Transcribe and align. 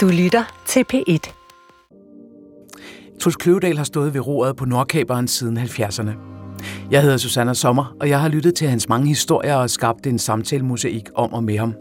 Du 0.00 0.08
lytter 0.08 0.62
til 0.66 0.84
P1. 0.92 1.32
Truls 3.20 3.36
Kløvedal 3.36 3.76
har 3.76 3.84
stået 3.84 4.14
ved 4.14 4.26
roret 4.26 4.56
på 4.56 4.64
Nordkaberen 4.64 5.28
siden 5.28 5.58
70'erne. 5.58 6.10
Jeg 6.90 7.02
hedder 7.02 7.16
Susanna 7.16 7.54
Sommer, 7.54 7.96
og 8.00 8.08
jeg 8.08 8.20
har 8.20 8.28
lyttet 8.28 8.54
til 8.54 8.68
hans 8.68 8.88
mange 8.88 9.08
historier 9.08 9.54
og 9.54 9.70
skabt 9.70 10.06
en 10.06 10.18
samtalemosaik 10.18 11.08
om 11.14 11.32
og 11.32 11.44
med 11.44 11.58
ham. 11.58 11.74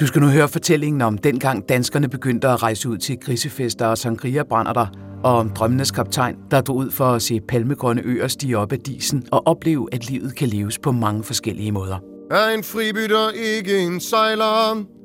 Du 0.00 0.06
skal 0.06 0.20
nu 0.20 0.28
høre 0.28 0.48
fortællingen 0.48 1.02
om 1.02 1.18
dengang 1.18 1.68
danskerne 1.68 2.08
begyndte 2.08 2.48
at 2.48 2.62
rejse 2.62 2.88
ud 2.88 2.98
til 2.98 3.18
grisefester 3.20 3.86
og 3.86 3.98
sangria 3.98 4.42
brænder 4.42 4.72
der, 4.72 4.86
og 5.24 5.36
om 5.36 5.50
drømmenes 5.50 5.90
kaptajn, 5.90 6.36
der 6.50 6.60
drog 6.60 6.76
ud 6.76 6.90
for 6.90 7.06
at 7.06 7.22
se 7.22 7.40
palmegrønne 7.40 8.02
øer 8.04 8.28
stige 8.28 8.58
op 8.58 8.72
af 8.72 8.78
disen 8.78 9.26
og 9.32 9.46
opleve, 9.46 9.88
at 9.92 10.10
livet 10.10 10.36
kan 10.36 10.48
leves 10.48 10.78
på 10.78 10.92
mange 10.92 11.24
forskellige 11.24 11.72
måder. 11.72 11.98
Er 12.30 12.54
en 12.54 12.64
fribytter 12.64 13.30
ikke 13.30 13.78
en 13.78 14.00
sejler, 14.00 14.97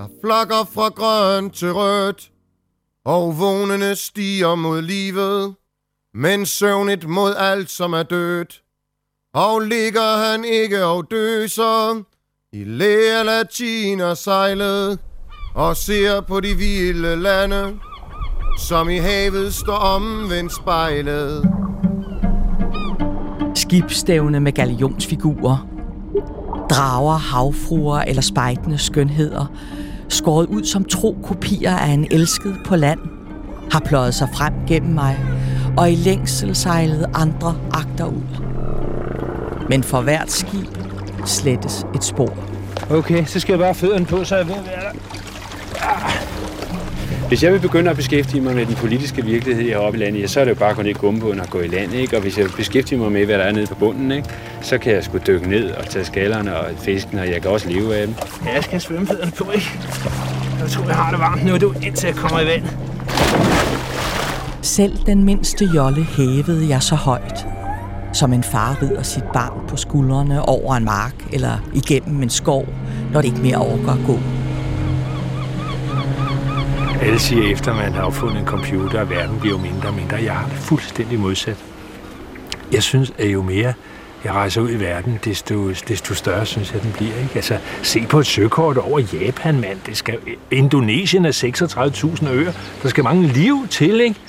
der 0.00 0.08
flakker 0.24 0.64
fra 0.74 0.88
grønt 0.88 1.54
til 1.54 1.72
rødt, 1.72 2.30
og 3.04 3.38
vågnene 3.38 3.96
stiger 3.96 4.54
mod 4.54 4.82
livet, 4.82 5.54
men 6.14 6.46
søvnigt 6.46 7.08
mod 7.08 7.34
alt, 7.38 7.70
som 7.70 7.92
er 7.92 8.02
dødt. 8.02 8.62
Og 9.34 9.60
ligger 9.60 10.30
han 10.30 10.44
ikke 10.44 10.84
og 10.84 11.10
døser, 11.10 12.02
i 12.52 12.64
læger 12.64 13.22
latiner 13.22 14.14
sejlet, 14.14 14.98
og 15.54 15.76
ser 15.76 16.20
på 16.20 16.40
de 16.40 16.54
vilde 16.54 17.16
lande, 17.16 17.78
som 18.58 18.88
i 18.88 18.96
havet 18.96 19.54
står 19.54 19.76
omvendt 19.96 20.56
spejlet. 20.56 21.50
Skibstævne 23.54 24.40
med 24.40 24.52
galionsfigurer, 24.52 25.68
drager, 26.70 27.16
havfruer 27.16 28.00
eller 28.00 28.22
spejtende 28.22 28.78
skønheder, 28.78 29.46
skåret 30.10 30.46
ud 30.46 30.64
som 30.64 30.84
tro 30.84 31.16
kopier 31.22 31.76
af 31.76 31.88
en 31.88 32.06
elsket 32.10 32.56
på 32.64 32.76
land, 32.76 32.98
har 33.72 33.80
pløjet 33.80 34.14
sig 34.14 34.28
frem 34.34 34.52
gennem 34.68 34.94
mig, 34.94 35.18
og 35.76 35.92
i 35.92 35.94
længsel 35.94 36.56
sejlede 36.56 37.10
andre 37.14 37.56
agter 37.72 38.06
ud. 38.06 38.22
Men 39.68 39.82
for 39.82 40.00
hvert 40.00 40.30
skib 40.30 40.66
slettes 41.26 41.86
et 41.94 42.04
spor. 42.04 42.34
Okay, 42.90 43.24
så 43.24 43.40
skal 43.40 43.52
jeg 43.52 43.60
bare 43.60 43.74
fødderne 43.74 44.06
på, 44.06 44.24
så 44.24 44.36
jeg 44.36 44.46
ved 44.46 44.54
hvad 44.54 44.64
være 44.64 44.80
der. 44.80 45.09
Hvis 47.30 47.42
jeg 47.42 47.52
vil 47.52 47.60
begynde 47.60 47.90
at 47.90 47.96
beskæftige 47.96 48.40
mig 48.40 48.54
med 48.54 48.66
den 48.66 48.74
politiske 48.74 49.24
virkelighed 49.24 49.64
heroppe 49.64 49.98
i 49.98 50.02
landet, 50.02 50.20
ja, 50.20 50.26
så 50.26 50.40
er 50.40 50.44
det 50.44 50.50
jo 50.50 50.54
bare 50.56 50.70
at 50.70 50.76
gå 50.76 50.82
ned 50.82 50.90
i 50.90 50.92
gummibåden 50.92 51.40
og 51.40 51.50
gå 51.50 51.60
i 51.60 51.66
land. 51.66 51.92
Ikke? 51.92 52.16
Og 52.16 52.22
hvis 52.22 52.38
jeg 52.38 52.46
beskæftiger 52.56 53.00
mig 53.00 53.12
med, 53.12 53.26
hvad 53.26 53.38
der 53.38 53.44
er 53.44 53.52
nede 53.52 53.66
på 53.66 53.74
bunden, 53.74 54.12
ikke? 54.12 54.28
så 54.62 54.78
kan 54.78 54.92
jeg 54.92 55.04
sgu 55.04 55.18
dykke 55.26 55.48
ned 55.48 55.70
og 55.70 55.86
tage 55.86 56.04
skallerne 56.04 56.56
og 56.56 56.66
fisken, 56.78 57.18
og 57.18 57.28
jeg 57.28 57.42
kan 57.42 57.50
også 57.50 57.68
leve 57.68 57.96
af 57.96 58.06
dem. 58.06 58.16
Ja, 58.44 58.54
jeg 58.54 58.62
skal 58.62 58.70
have 58.70 58.80
svømmefødderne 58.80 59.32
på, 59.38 59.50
ikke? 59.50 59.70
Jeg 60.60 60.68
tror, 60.70 60.84
jeg 60.84 60.94
har 60.94 61.10
det 61.10 61.20
varmt 61.20 61.46
nu, 61.46 61.56
du, 61.56 61.74
indtil 61.82 62.06
jeg 62.06 62.16
kommer 62.16 62.40
i 62.40 62.46
vand. 62.46 62.64
Selv 64.62 64.98
den 65.06 65.24
mindste 65.24 65.64
jolle 65.74 66.04
hævede 66.04 66.68
jeg 66.68 66.82
så 66.82 66.94
højt, 66.94 67.46
som 68.12 68.32
en 68.32 68.42
far 68.42 68.82
rider 68.82 69.02
sit 69.02 69.24
barn 69.32 69.68
på 69.68 69.76
skuldrene 69.76 70.48
over 70.48 70.76
en 70.76 70.84
mark 70.84 71.14
eller 71.32 71.70
igennem 71.74 72.22
en 72.22 72.30
skov, 72.30 72.68
når 73.12 73.20
det 73.20 73.28
ikke 73.28 73.40
mere 73.40 73.56
overgår 73.56 73.92
at 73.92 74.06
gå. 74.06 74.39
Alle 77.00 77.18
siger 77.18 77.52
efter, 77.52 77.74
man 77.74 77.92
har 77.92 78.02
opfundet 78.02 78.38
en 78.38 78.46
computer, 78.46 79.00
at 79.00 79.10
verden 79.10 79.40
bliver 79.40 79.58
mindre 79.58 79.88
og 79.88 79.94
mindre. 79.94 80.16
Jeg 80.16 80.32
har 80.32 80.48
det 80.48 80.56
fuldstændig 80.56 81.18
modsat. 81.18 81.56
Jeg 82.72 82.82
synes, 82.82 83.12
at 83.18 83.26
jo 83.26 83.42
mere 83.42 83.72
jeg 84.24 84.32
rejser 84.32 84.60
ud 84.60 84.70
i 84.70 84.80
verden, 84.80 85.18
desto, 85.24 85.68
desto 85.68 86.14
større 86.14 86.46
synes 86.46 86.72
jeg, 86.72 86.82
den 86.82 86.92
bliver. 86.92 87.14
Ikke? 87.22 87.30
Altså, 87.34 87.58
se 87.82 88.06
på 88.06 88.18
et 88.18 88.26
søkort 88.26 88.76
over 88.76 89.00
Japan, 89.12 89.60
mand. 89.60 89.78
Det 89.86 89.96
skal, 89.96 90.18
Indonesien 90.50 91.24
er 91.24 91.32
36.000 92.22 92.28
øer. 92.28 92.52
Der 92.82 92.88
skal 92.88 93.04
mange 93.04 93.26
liv 93.28 93.66
til, 93.70 94.00
ikke? 94.00 94.20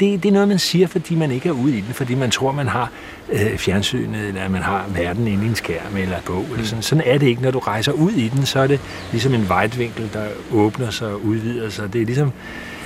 Det, 0.00 0.22
det 0.22 0.28
er 0.28 0.32
noget, 0.32 0.48
man 0.48 0.58
siger, 0.58 0.86
fordi 0.86 1.14
man 1.14 1.30
ikke 1.30 1.48
er 1.48 1.52
ude 1.52 1.78
i 1.78 1.80
den, 1.80 1.94
fordi 1.94 2.14
man 2.14 2.30
tror, 2.30 2.52
man 2.52 2.68
har 2.68 2.90
øh, 3.32 3.58
fjernsynet, 3.58 4.28
eller 4.28 4.48
man 4.48 4.62
har 4.62 4.84
verden 4.88 5.26
inde 5.26 5.44
i 5.44 5.48
en 5.48 5.54
skærm 5.54 5.96
eller 5.96 6.16
bog. 6.26 6.46
Eller 6.52 6.66
sådan. 6.66 6.82
sådan 6.82 7.04
er 7.06 7.18
det 7.18 7.26
ikke. 7.26 7.42
Når 7.42 7.50
du 7.50 7.58
rejser 7.58 7.92
ud 7.92 8.12
i 8.12 8.28
den, 8.28 8.46
så 8.46 8.60
er 8.60 8.66
det 8.66 8.80
ligesom 9.12 9.34
en 9.34 9.48
vejtvinkel, 9.48 10.10
der 10.12 10.24
åbner 10.52 10.90
sig 10.90 11.08
og 11.08 11.24
udvider 11.24 11.70
sig. 11.70 11.92
Det 11.92 12.02
er 12.02 12.06
ligesom, 12.06 12.32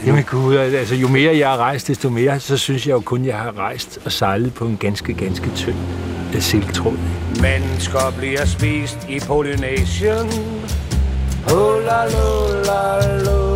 jamen 0.06 0.24
gud, 0.24 0.56
altså 0.56 0.94
jo 0.94 1.08
mere 1.08 1.38
jeg 1.38 1.48
har 1.48 1.56
rejst, 1.56 1.88
desto 1.88 2.08
mere, 2.10 2.40
så 2.40 2.56
synes 2.56 2.86
jeg 2.86 2.92
jo 2.92 3.00
kun, 3.00 3.24
jeg 3.24 3.36
har 3.36 3.58
rejst 3.58 3.98
og 4.04 4.12
sejlet 4.12 4.54
på 4.54 4.64
en 4.64 4.76
ganske, 4.76 5.14
ganske 5.14 5.50
tynd 5.56 5.76
silketråd. 6.40 6.98
Mennesker 7.40 8.12
bliver 8.18 8.44
spist 8.44 8.98
i 9.08 9.20
Polynesien. 9.20 10.28
Oh, 11.52 11.84
la, 11.84 12.04
la, 12.04 13.18
la, 13.24 13.47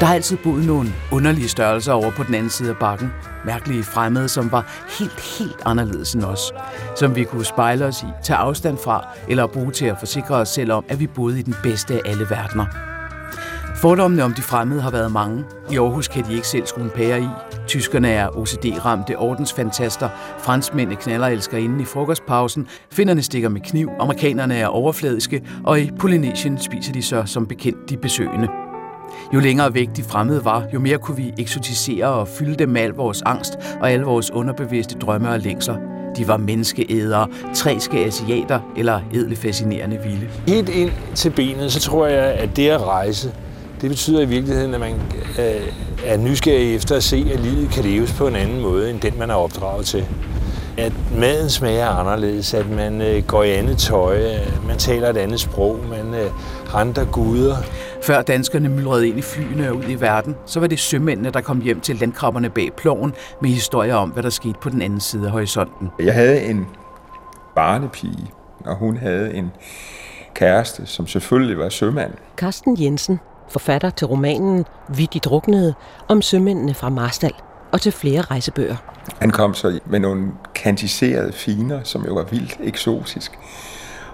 der 0.00 0.04
har 0.04 0.14
altid 0.14 0.36
boet 0.36 0.66
nogle 0.66 0.92
underlige 1.12 1.48
størrelser 1.48 1.92
over 1.92 2.10
på 2.10 2.22
den 2.22 2.34
anden 2.34 2.50
side 2.50 2.70
af 2.70 2.76
bakken. 2.76 3.12
Mærkelige 3.44 3.82
fremmede, 3.82 4.28
som 4.28 4.52
var 4.52 4.64
helt, 4.98 5.20
helt 5.38 5.62
anderledes 5.64 6.14
end 6.14 6.24
os. 6.24 6.52
Som 6.96 7.16
vi 7.16 7.24
kunne 7.24 7.44
spejle 7.44 7.84
os 7.84 8.02
i, 8.02 8.06
tage 8.22 8.36
afstand 8.36 8.78
fra, 8.78 9.06
eller 9.28 9.46
bruge 9.46 9.70
til 9.70 9.86
at 9.86 9.98
forsikre 9.98 10.34
os 10.34 10.48
selv 10.48 10.72
om, 10.72 10.84
at 10.88 11.00
vi 11.00 11.06
boede 11.06 11.38
i 11.38 11.42
den 11.42 11.54
bedste 11.62 11.94
af 11.94 12.00
alle 12.04 12.26
verdener. 12.30 12.66
Fordommene 13.76 14.24
om 14.24 14.34
de 14.34 14.42
fremmede 14.42 14.82
har 14.82 14.90
været 14.90 15.12
mange. 15.12 15.44
I 15.70 15.78
Aarhus 15.78 16.08
kan 16.08 16.24
de 16.24 16.34
ikke 16.34 16.48
selv 16.48 16.66
skrue 16.66 16.84
en 16.84 16.90
pære 16.90 17.20
i. 17.20 17.28
Tyskerne 17.66 18.10
er 18.10 18.28
OCD-ramte 18.28 19.18
ordensfantaster. 19.18 20.08
Franskmændene 20.38 21.00
knaller 21.00 21.26
elsker 21.26 21.58
inden 21.58 21.80
i 21.80 21.84
frokostpausen. 21.84 22.68
Finderne 22.92 23.22
stikker 23.22 23.48
med 23.48 23.60
kniv. 23.60 23.90
Amerikanerne 24.00 24.56
er 24.56 24.66
overfladiske. 24.66 25.42
Og 25.64 25.80
i 25.80 25.90
Polynesien 26.00 26.58
spiser 26.58 26.92
de 26.92 27.02
så 27.02 27.22
som 27.26 27.46
bekendt 27.46 27.90
de 27.90 27.96
besøgende. 27.96 28.63
Jo 29.34 29.40
længere 29.40 29.74
væk 29.74 29.88
de 29.96 30.02
fremmede 30.02 30.44
var, 30.44 30.64
jo 30.74 30.80
mere 30.80 30.98
kunne 30.98 31.16
vi 31.16 31.34
eksotisere 31.38 32.06
og 32.06 32.28
fylde 32.28 32.54
dem 32.54 32.68
med 32.68 32.80
al 32.80 32.90
vores 32.90 33.22
angst 33.22 33.58
og 33.80 33.90
alle 33.90 34.04
vores 34.04 34.30
underbevidste 34.30 34.98
drømme 34.98 35.30
og 35.30 35.40
længsler. 35.40 35.76
De 36.16 36.28
var 36.28 36.36
menneskeædere, 36.36 37.28
træske 37.54 37.98
asiater 37.98 38.60
eller 38.76 39.00
edle 39.12 39.36
fascinerende 39.36 39.98
vilde. 40.02 40.28
Helt 40.46 40.68
ind 40.68 40.90
til 41.14 41.30
benet, 41.30 41.72
så 41.72 41.80
tror 41.80 42.06
jeg, 42.06 42.24
at 42.24 42.56
det 42.56 42.68
at 42.68 42.80
rejse, 42.80 43.32
det 43.80 43.90
betyder 43.90 44.20
i 44.20 44.24
virkeligheden, 44.24 44.74
at 44.74 44.80
man 44.80 44.94
øh, 45.38 45.68
er 46.06 46.16
nysgerrig 46.16 46.74
efter 46.74 46.96
at 46.96 47.02
se, 47.02 47.26
at 47.34 47.40
livet 47.40 47.70
kan 47.70 47.84
leves 47.84 48.12
på 48.12 48.26
en 48.26 48.36
anden 48.36 48.60
måde, 48.60 48.90
end 48.90 49.00
den, 49.00 49.18
man 49.18 49.30
er 49.30 49.34
opdraget 49.34 49.86
til. 49.86 50.06
At 50.78 50.92
maden 51.18 51.50
smager 51.50 51.88
anderledes, 51.88 52.54
at 52.54 52.70
man 52.70 53.02
øh, 53.02 53.22
går 53.22 53.42
i 53.42 53.50
andet 53.50 53.78
tøj, 53.78 54.16
øh, 54.16 54.66
man 54.68 54.78
taler 54.78 55.10
et 55.10 55.16
andet 55.16 55.40
sprog, 55.40 55.78
man 55.90 56.14
øh, 56.14 56.30
har 56.66 56.78
andre 56.78 57.04
guder. 57.04 57.56
Før 58.04 58.22
danskerne 58.22 58.68
myldrede 58.68 59.08
ind 59.08 59.18
i 59.18 59.22
flyene 59.22 59.68
og 59.68 59.76
ud 59.76 59.84
i 59.88 59.94
verden, 59.94 60.36
så 60.46 60.60
var 60.60 60.66
det 60.66 60.78
sømændene, 60.78 61.30
der 61.30 61.40
kom 61.40 61.60
hjem 61.60 61.80
til 61.80 61.96
landkrabberne 61.96 62.50
bag 62.50 62.72
ploven 62.76 63.14
med 63.42 63.50
historier 63.50 63.94
om, 63.94 64.10
hvad 64.10 64.22
der 64.22 64.30
skete 64.30 64.54
på 64.60 64.70
den 64.70 64.82
anden 64.82 65.00
side 65.00 65.26
af 65.26 65.30
horisonten. 65.30 65.90
Jeg 65.98 66.14
havde 66.14 66.42
en 66.42 66.66
barnepige, 67.54 68.26
og 68.64 68.76
hun 68.76 68.96
havde 68.96 69.34
en 69.34 69.50
kæreste, 70.34 70.86
som 70.86 71.06
selvfølgelig 71.06 71.58
var 71.58 71.68
sømand. 71.68 72.12
Carsten 72.36 72.80
Jensen, 72.80 73.20
forfatter 73.48 73.90
til 73.90 74.06
romanen 74.06 74.64
Vi 74.88 75.08
de 75.12 75.18
druknede, 75.18 75.74
om 76.08 76.22
sømændene 76.22 76.74
fra 76.74 76.88
Marstal 76.88 77.34
og 77.72 77.80
til 77.80 77.92
flere 77.92 78.20
rejsebøger. 78.20 78.76
Han 79.20 79.30
kom 79.30 79.54
så 79.54 79.78
med 79.86 80.00
nogle 80.00 80.32
kantiserede 80.54 81.32
finer, 81.32 81.80
som 81.82 82.04
jo 82.04 82.14
var 82.14 82.24
vildt 82.24 82.56
eksotisk. 82.62 83.38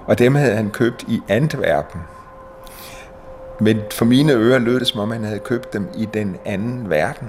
Og 0.07 0.19
dem 0.19 0.35
havde 0.35 0.57
han 0.57 0.71
købt 0.71 1.05
i 1.09 1.21
Antwerpen, 1.29 2.01
men 3.61 3.81
for 3.91 4.05
mine 4.05 4.33
ører 4.33 4.59
lød 4.59 4.81
det, 4.81 4.89
som 4.89 5.01
om 5.01 5.11
han 5.11 5.25
havde 5.25 5.39
købt 5.39 5.73
dem 5.73 5.89
i 5.97 6.09
den 6.15 6.37
anden 6.45 6.91
verden. 6.91 7.29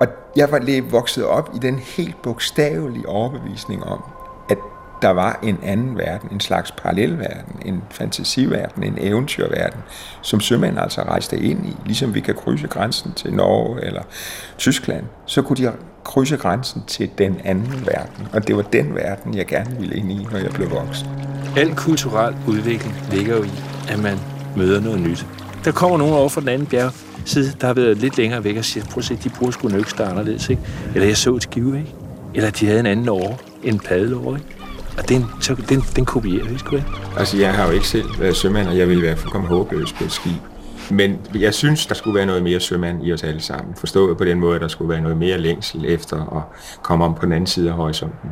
Og 0.00 0.06
jeg 0.36 0.50
var 0.50 0.58
lige 0.58 0.84
vokset 0.84 1.24
op 1.24 1.50
i 1.54 1.58
den 1.58 1.78
helt 1.78 2.22
bogstavelige 2.22 3.08
overbevisning 3.08 3.84
om, 3.84 4.04
at 4.50 4.58
der 5.02 5.10
var 5.10 5.38
en 5.42 5.58
anden 5.62 5.98
verden, 5.98 6.28
en 6.32 6.40
slags 6.40 6.72
parallelverden, 6.72 7.62
en 7.64 7.82
fantasiverden, 7.90 8.82
en 8.82 8.94
eventyrverden, 9.00 9.80
som 10.22 10.40
sømænd 10.40 10.78
altså 10.78 11.02
rejste 11.02 11.38
ind 11.38 11.66
i. 11.66 11.76
Ligesom 11.86 12.14
vi 12.14 12.20
kan 12.20 12.34
krydse 12.34 12.66
grænsen 12.66 13.12
til 13.12 13.32
Norge 13.32 13.84
eller 13.84 14.02
Tyskland, 14.58 15.04
så 15.26 15.42
kunne 15.42 15.56
de 15.56 15.72
krydse 16.04 16.36
grænsen 16.36 16.82
til 16.86 17.10
den 17.18 17.40
anden 17.44 17.86
verden. 17.86 18.28
Og 18.32 18.48
det 18.48 18.56
var 18.56 18.62
den 18.62 18.94
verden, 18.94 19.34
jeg 19.34 19.46
gerne 19.46 19.76
ville 19.78 19.96
ind 19.96 20.12
i, 20.12 20.26
når 20.30 20.38
jeg 20.38 20.50
blev 20.50 20.70
voksen. 20.70 21.08
Al 21.56 21.76
kulturel 21.76 22.36
udvikling 22.48 22.96
ligger 23.10 23.36
jo 23.36 23.42
i, 23.42 23.52
at 23.88 23.98
man 24.02 24.18
møder 24.56 24.80
noget 24.80 25.00
nyt. 25.00 25.26
Der 25.64 25.72
kommer 25.72 25.98
nogen 25.98 26.14
over 26.14 26.28
fra 26.28 26.40
den 26.40 26.48
anden 26.48 26.66
bjerg 26.66 26.92
side, 27.24 27.52
der 27.60 27.66
har 27.66 27.74
været 27.74 27.96
lidt 27.96 28.16
længere 28.16 28.44
væk 28.44 28.56
og 28.56 28.64
siger, 28.64 28.86
prøv 28.86 28.98
at 28.98 29.04
se, 29.04 29.18
de 29.24 29.28
bruger 29.28 29.50
sgu 29.50 29.68
en 29.68 29.74
økse, 29.74 29.96
der 29.98 30.08
anderledes, 30.08 30.48
ikke? 30.48 30.62
Eller 30.94 31.06
jeg 31.06 31.16
så 31.16 31.36
et 31.36 31.42
skive, 31.42 31.78
ikke? 31.78 31.94
Eller 32.34 32.50
de 32.50 32.66
havde 32.66 32.80
en 32.80 32.86
anden 32.86 33.08
år, 33.08 33.40
en 33.62 33.78
paddelår, 33.78 34.36
ikke? 34.36 34.46
Og 34.98 35.08
den, 35.08 35.26
så, 35.40 35.56
den, 35.68 35.84
den 35.96 36.04
kopierer 36.04 36.48
vi 36.48 36.58
sgu 36.58 36.76
ikke. 36.76 36.88
Altså, 37.18 37.36
jeg 37.36 37.54
har 37.54 37.66
jo 37.66 37.70
ikke 37.70 37.88
selv 37.88 38.04
været 38.18 38.36
sømand, 38.36 38.68
og 38.68 38.78
jeg 38.78 38.88
ville 38.88 39.02
være 39.02 39.16
fuldkommen 39.16 39.48
håbløs 39.48 39.92
på 39.92 40.04
et 40.04 40.12
skib. 40.12 40.32
Men 40.90 41.20
jeg 41.34 41.54
synes, 41.54 41.86
der 41.86 41.94
skulle 41.94 42.14
være 42.14 42.26
noget 42.26 42.42
mere 42.42 42.60
sømand 42.60 43.06
i 43.06 43.12
os 43.12 43.24
alle 43.24 43.40
sammen. 43.40 43.74
Forstået 43.74 44.18
på 44.18 44.24
den 44.24 44.40
måde, 44.40 44.54
at 44.54 44.60
der 44.60 44.68
skulle 44.68 44.88
være 44.88 45.00
noget 45.00 45.16
mere 45.16 45.38
længsel 45.38 45.84
efter 45.84 46.36
at 46.36 46.42
komme 46.82 47.04
om 47.04 47.14
på 47.14 47.24
den 47.24 47.32
anden 47.32 47.46
side 47.46 47.70
af 47.70 47.76
horisonten. 47.76 48.30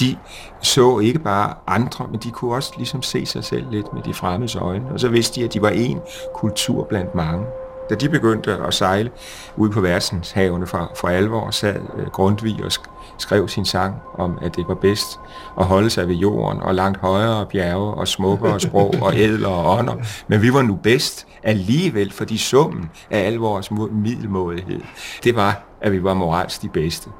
De 0.00 0.16
så 0.62 0.98
ikke 0.98 1.18
bare 1.18 1.54
andre, 1.66 2.08
men 2.10 2.20
de 2.20 2.30
kunne 2.30 2.54
også 2.54 2.72
ligesom 2.76 3.02
se 3.02 3.26
sig 3.26 3.44
selv 3.44 3.64
lidt 3.70 3.94
med 3.94 4.02
de 4.02 4.14
fremmedes 4.14 4.56
øjne. 4.56 4.84
Og 4.92 5.00
så 5.00 5.08
vidste 5.08 5.40
de, 5.40 5.44
at 5.44 5.54
de 5.54 5.62
var 5.62 5.70
en 5.70 6.00
kultur 6.34 6.84
blandt 6.84 7.14
mange. 7.14 7.46
Da 7.92 7.96
de 7.96 8.08
begyndte 8.08 8.52
at 8.66 8.74
sejle 8.74 9.10
ud 9.56 9.70
på 9.70 9.80
verdenshavene 9.80 10.66
for, 10.66 10.92
for 10.96 11.08
alvor, 11.08 11.50
sad 11.50 11.80
øh, 11.98 12.06
Grundtvig 12.06 12.64
og 12.64 12.72
skrev 13.18 13.48
sin 13.48 13.64
sang 13.64 13.94
om, 14.18 14.38
at 14.42 14.56
det 14.56 14.64
var 14.68 14.74
bedst 14.74 15.18
at 15.58 15.64
holde 15.64 15.90
sig 15.90 16.08
ved 16.08 16.14
jorden 16.14 16.62
og 16.62 16.74
langt 16.74 17.00
højere 17.00 17.46
bjerge 17.46 17.94
og 17.94 18.08
smukkere 18.08 18.60
sprog 18.60 18.94
og 19.02 19.16
ædler 19.24 19.48
og 19.48 19.78
ånder. 19.78 19.94
Men 20.28 20.42
vi 20.42 20.52
var 20.52 20.62
nu 20.62 20.74
bedst 20.74 21.26
alligevel, 21.42 22.12
fordi 22.12 22.36
summen 22.36 22.90
af 23.10 23.26
al 23.26 23.34
vores 23.34 23.70
middelmådighed, 23.90 24.80
det 25.24 25.36
var, 25.36 25.62
at 25.80 25.92
vi 25.92 26.04
var 26.04 26.14
moralsk 26.14 26.62
de 26.62 26.68
bedste. 26.68 27.10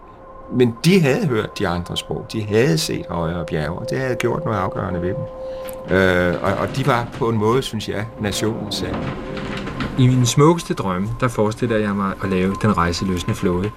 Men 0.52 0.74
de 0.84 1.00
havde 1.00 1.26
hørt 1.26 1.58
de 1.58 1.68
andre 1.68 1.96
sprog. 1.96 2.26
De 2.32 2.42
havde 2.42 2.78
set 2.78 3.06
højere 3.10 3.44
bjerge, 3.44 3.78
og 3.78 3.90
det 3.90 3.98
havde 3.98 4.14
gjort 4.14 4.44
noget 4.44 4.58
afgørende 4.58 5.02
ved 5.02 5.14
dem. 5.14 5.96
Øh, 5.96 6.42
og, 6.42 6.52
og 6.52 6.76
de 6.76 6.86
var 6.86 7.08
på 7.18 7.28
en 7.28 7.38
måde, 7.38 7.62
synes 7.62 7.88
jeg, 7.88 8.06
nationens 8.20 8.74
sand. 8.74 8.96
I 9.98 10.06
min 10.06 10.26
smukkeste 10.26 10.74
drømme, 10.74 11.08
der 11.20 11.28
forestiller 11.28 11.76
jeg 11.76 11.94
mig 11.96 12.12
at 12.22 12.30
lave 12.30 12.54
den 12.62 12.76
rejseløsende 12.76 13.34
flåde. 13.34 13.70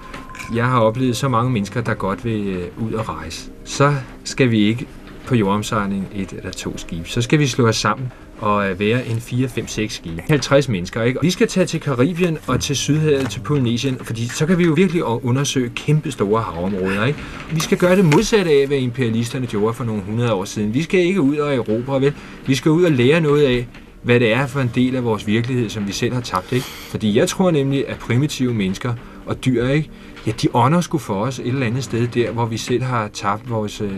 Jeg 0.54 0.66
har 0.66 0.80
oplevet 0.80 1.16
så 1.16 1.28
mange 1.28 1.50
mennesker, 1.50 1.80
der 1.80 1.94
godt 1.94 2.24
vil 2.24 2.46
øh, 2.46 2.86
ud 2.86 2.92
og 2.92 3.08
rejse. 3.08 3.50
Så 3.64 3.94
skal 4.24 4.50
vi 4.50 4.58
ikke 4.58 4.86
på 5.26 5.34
jordomsejling 5.34 6.08
et 6.14 6.32
eller 6.32 6.50
to 6.50 6.78
skibe. 6.78 7.08
Så 7.08 7.22
skal 7.22 7.38
vi 7.38 7.46
slå 7.46 7.68
os 7.68 7.76
sammen 7.76 8.12
og 8.38 8.70
øh, 8.70 8.80
være 8.80 9.06
en 9.06 9.20
4, 9.20 9.48
5, 9.48 9.68
6 9.68 9.94
skibe. 9.94 10.22
50 10.28 10.68
mennesker, 10.68 11.02
ikke? 11.02 11.18
Vi 11.22 11.30
skal 11.30 11.48
tage 11.48 11.66
til 11.66 11.80
Karibien 11.80 12.38
og 12.46 12.60
til 12.60 12.76
Sydhavet, 12.76 13.30
til 13.30 13.40
Polynesien, 13.40 13.98
fordi 14.02 14.28
så 14.28 14.46
kan 14.46 14.58
vi 14.58 14.64
jo 14.64 14.72
virkelig 14.72 15.04
undersøge 15.04 15.68
kæmpe 15.68 16.10
store 16.10 16.42
havområder, 16.42 17.04
ikke? 17.04 17.18
Vi 17.52 17.60
skal 17.60 17.78
gøre 17.78 17.96
det 17.96 18.04
modsatte 18.04 18.50
af, 18.50 18.66
hvad 18.66 18.78
imperialisterne 18.78 19.46
gjorde 19.46 19.74
for 19.74 19.84
nogle 19.84 20.02
hundrede 20.02 20.32
år 20.32 20.44
siden. 20.44 20.74
Vi 20.74 20.82
skal 20.82 21.00
ikke 21.00 21.20
ud 21.20 21.36
og 21.36 21.54
erobre, 21.54 22.00
vel? 22.00 22.14
Vi 22.46 22.54
skal 22.54 22.70
ud 22.70 22.84
og 22.84 22.92
lære 22.92 23.20
noget 23.20 23.42
af, 23.42 23.66
hvad 24.06 24.20
det 24.20 24.32
er 24.32 24.46
for 24.46 24.60
en 24.60 24.70
del 24.74 24.96
af 24.96 25.04
vores 25.04 25.26
virkelighed, 25.26 25.68
som 25.68 25.86
vi 25.86 25.92
selv 25.92 26.14
har 26.14 26.20
tabt, 26.20 26.52
ikke? 26.52 26.66
Fordi 26.66 27.18
jeg 27.18 27.28
tror 27.28 27.50
nemlig, 27.50 27.88
at 27.88 27.98
primitive 27.98 28.54
mennesker 28.54 28.94
og 29.26 29.44
dyr, 29.44 29.68
ikke? 29.68 29.90
Ja, 30.26 30.32
de 30.42 30.48
ånder 30.54 30.80
skulle 30.80 31.02
for 31.02 31.14
os 31.14 31.38
et 31.38 31.46
eller 31.46 31.66
andet 31.66 31.84
sted 31.84 32.06
der, 32.06 32.30
hvor 32.30 32.46
vi 32.46 32.56
selv 32.56 32.82
har 32.82 33.08
tabt 33.08 33.50
vores 33.50 33.80
øh, 33.80 33.90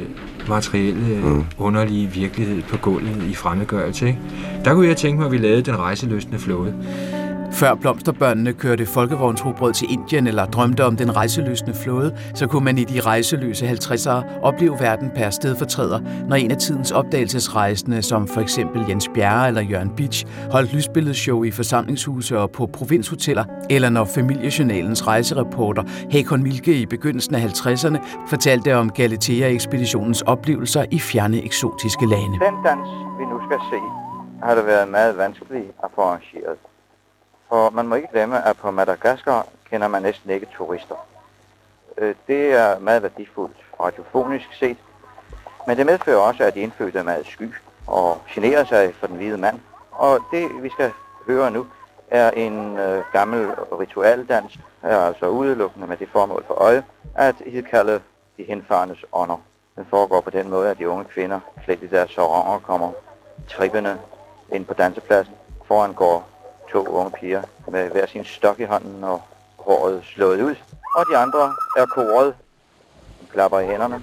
materielle, 0.49 1.07
øh, 1.07 1.25
mm. 1.25 1.45
underlige 1.59 2.11
virkelighed 2.11 2.63
på 2.63 2.77
gulvet 2.77 3.25
i 3.31 3.35
fremmedgørelse. 3.35 4.07
Ikke? 4.07 4.19
Der 4.65 4.75
kunne 4.75 4.87
jeg 4.87 4.97
tænke 4.97 5.19
mig, 5.19 5.27
at 5.27 5.33
vi 5.33 5.39
lavede 5.39 5.63
den 5.63 5.77
rejseløsende 5.77 6.39
flåde. 6.39 6.75
Før 7.53 7.75
blomsterbørnene 7.75 8.53
kørte 8.53 8.87
folkevognsrobrød 8.87 9.73
til 9.73 9.93
Indien 9.93 10.27
eller 10.27 10.47
drømte 10.47 10.85
om 10.85 10.97
den 10.97 11.17
rejseløsende 11.17 11.75
flåde, 11.75 12.17
så 12.35 12.47
kunne 12.47 12.65
man 12.65 12.79
i 12.79 12.85
de 12.85 13.01
rejseløse 13.01 13.69
50'ere 13.69 14.41
opleve 14.43 14.77
verden 14.81 15.11
per 15.17 15.31
stedfortræder, 15.31 16.01
når 16.29 16.37
en 16.37 16.51
af 16.51 16.57
tidens 16.57 16.91
opdagelsesrejsende, 16.91 18.03
som 18.03 18.29
for 18.29 18.41
eksempel 18.41 18.85
Jens 18.89 19.09
Bjerre 19.15 19.49
eller 19.49 19.61
Jørgen 19.61 19.91
Beach, 19.97 20.27
holdt 20.51 20.75
lysbilledshow 20.75 21.43
i 21.45 21.51
forsamlingshuse 21.51 22.39
og 22.39 22.51
på 22.51 22.67
provinshoteller, 22.67 23.45
eller 23.71 23.89
når 23.89 24.05
familiejournalens 24.05 25.07
rejsereporter 25.07 25.83
Hakon 26.13 26.43
Milke 26.43 26.75
i 26.75 26.87
begyndelsen 26.87 27.35
af 27.35 27.41
50'erne 27.41 27.99
fortalte 28.29 28.77
om 28.77 28.91
Galatea-ekspeditionens 28.91 30.23
oplevelser 30.23 30.85
i 30.91 30.99
fjerne 30.99 31.45
eksotiske 31.45 32.07
lande. 32.07 32.39
Den 32.47 32.65
dans, 32.65 32.89
vi 33.19 33.25
nu 33.25 33.41
skal 33.49 33.59
se, 33.71 33.81
har 34.43 34.55
det 34.55 34.67
været 34.67 34.89
meget 34.89 35.19
vanskeligt 35.19 35.71
at 35.85 35.91
få 35.95 36.01
arrangeret. 36.01 36.68
For 37.49 37.71
man 37.71 37.87
må 37.87 37.95
ikke 37.95 38.09
glemme, 38.13 38.45
at 38.45 38.57
på 38.57 38.71
Madagaskar 38.71 39.47
kender 39.71 39.89
man 39.89 40.03
næsten 40.03 40.31
ikke 40.31 40.49
turister. 40.57 40.95
Øh, 41.99 42.15
det 42.27 42.53
er 42.53 42.79
meget 42.79 43.03
værdifuldt 43.03 43.57
radiofonisk 43.81 44.55
set, 44.55 44.77
men 45.67 45.77
det 45.77 45.87
medfører 45.87 46.19
også, 46.19 46.45
at 46.45 46.55
de 46.55 46.61
indfødte 46.61 46.99
er 46.99 47.03
meget 47.03 47.27
sky 47.27 47.55
og 47.87 48.21
generer 48.35 48.65
sig 48.65 48.95
for 48.95 49.07
den 49.07 49.17
hvide 49.17 49.39
mand. 49.39 49.61
Og 49.93 50.21
det, 50.31 50.63
vi 50.63 50.71
skal 50.71 50.93
høre 51.27 51.51
nu, 51.51 51.67
er 52.11 52.31
en 52.31 52.79
øh, 52.79 53.05
gammel 53.13 53.51
ritualdans, 53.81 54.59
er 54.83 54.99
altså 54.99 55.29
udelukkende 55.29 55.87
med 55.87 55.97
det 55.97 56.09
formål 56.13 56.45
for 56.47 56.55
øje, 56.55 56.85
at 57.15 57.35
hidkalde 57.47 58.01
de 58.37 58.45
henfarendes 58.45 59.05
ånder. 59.13 59.37
Den 59.77 59.87
foregår 59.91 60.21
på 60.21 60.31
den 60.31 60.51
måde, 60.51 60.71
at 60.71 60.79
de 60.79 60.89
unge 60.89 61.05
kvinder, 61.05 61.41
klædt 61.65 61.83
i 61.83 61.87
deres 61.87 62.11
saranger, 62.11 62.59
kommer 62.59 62.93
trippende 63.49 63.99
ind 64.53 64.65
på 64.65 64.75
dansepladsen. 64.75 65.35
Foran 65.65 65.93
går 65.93 66.29
to 66.73 66.87
unge 66.87 67.11
piger 67.11 67.43
med 67.69 67.91
hver 67.91 68.07
sin 68.07 68.25
stok 68.25 68.61
i 68.61 68.65
hånden 68.65 69.05
og 69.05 69.23
håret 69.59 70.03
slået 70.05 70.43
ud. 70.43 70.55
Og 70.95 71.05
de 71.11 71.17
andre 71.17 71.55
er 71.77 71.87
koret. 71.87 72.35
De 73.21 73.27
klapper 73.33 73.59
i 73.61 73.67
hænderne. 73.67 74.03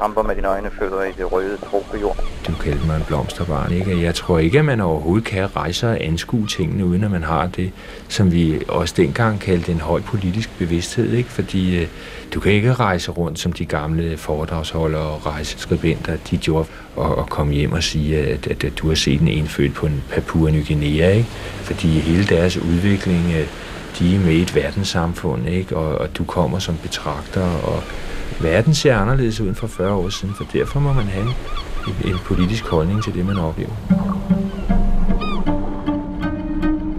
Tramper 0.00 0.22
med 0.22 0.36
dine 0.36 0.48
øjne 0.48 0.70
fødder 0.78 1.02
i 1.02 1.12
det 1.18 1.32
røde 1.32 1.56
tropejord. 1.56 2.24
Du 2.46 2.52
kaldte 2.52 2.86
mig 2.86 2.96
en 2.96 3.02
blomsterbarn, 3.06 3.72
ikke? 3.72 4.02
Jeg 4.02 4.14
tror 4.14 4.38
ikke, 4.38 4.58
at 4.58 4.64
man 4.64 4.80
overhovedet 4.80 5.24
kan 5.24 5.56
rejse 5.56 5.88
og 5.88 6.04
anskue 6.04 6.46
tingene, 6.46 6.84
uden 6.84 7.04
at 7.04 7.10
man 7.10 7.22
har 7.22 7.46
det, 7.46 7.72
som 8.08 8.32
vi 8.32 8.62
også 8.68 8.94
dengang 8.96 9.40
kaldte 9.40 9.72
en 9.72 9.80
høj 9.80 10.00
politisk 10.00 10.58
bevidsthed, 10.58 11.12
ikke? 11.12 11.30
Fordi 11.30 11.78
øh, 11.78 11.86
du 12.34 12.40
kan 12.40 12.52
ikke 12.52 12.74
rejse 12.74 13.10
rundt 13.10 13.38
som 13.38 13.52
de 13.52 13.64
gamle 13.64 14.16
foredragsholdere 14.16 15.02
og 15.02 15.26
rejseskribenter, 15.26 16.16
de 16.30 16.36
gjorde, 16.36 16.68
og, 16.96 17.18
og 17.18 17.28
komme 17.28 17.54
hjem 17.54 17.72
og 17.72 17.82
sige, 17.82 18.18
at, 18.18 18.46
at, 18.46 18.64
at 18.64 18.78
du 18.78 18.88
har 18.88 18.94
set 18.94 19.20
en 19.20 19.28
indfødt 19.28 19.74
på 19.74 19.86
en 19.86 20.02
Papua 20.10 20.50
Ny 20.50 20.66
Guinea, 20.66 21.10
ikke? 21.10 21.28
Fordi 21.62 21.88
hele 21.88 22.24
deres 22.24 22.56
udvikling, 22.56 23.32
øh, 23.38 23.46
de 23.98 24.14
er 24.14 24.20
med 24.20 24.32
i 24.32 24.42
et 24.42 24.54
verdenssamfund, 24.54 25.48
ikke? 25.48 25.76
Og, 25.76 25.98
og 25.98 26.18
du 26.18 26.24
kommer 26.24 26.58
som 26.58 26.76
betragter, 26.82 27.46
og 27.62 27.82
verden 28.40 28.74
ser 28.74 28.96
anderledes 28.96 29.40
ud 29.40 29.48
end 29.48 29.54
for 29.54 29.66
40 29.66 29.92
år 29.92 30.08
siden, 30.08 30.34
for 30.34 30.44
derfor 30.52 30.80
må 30.80 30.92
man 30.92 31.04
have 31.04 31.26
en, 31.26 31.32
en 32.04 32.18
politisk 32.24 32.64
holdning 32.64 33.04
til 33.04 33.14
det, 33.14 33.26
man 33.26 33.36
oplever. 33.36 33.72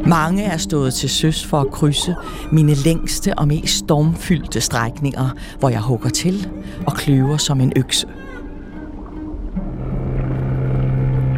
Mange 0.05 0.43
er 0.43 0.57
stået 0.57 0.93
til 0.93 1.09
søs 1.09 1.45
for 1.45 1.59
at 1.61 1.71
krydse 1.71 2.15
mine 2.51 2.73
længste 2.73 3.33
og 3.39 3.47
mest 3.47 3.77
stormfyldte 3.77 4.61
strækninger, 4.61 5.29
hvor 5.59 5.69
jeg 5.69 5.79
hugger 5.79 6.09
til 6.09 6.49
og 6.87 6.93
kløver 6.93 7.37
som 7.37 7.61
en 7.61 7.73
økse. 7.75 8.07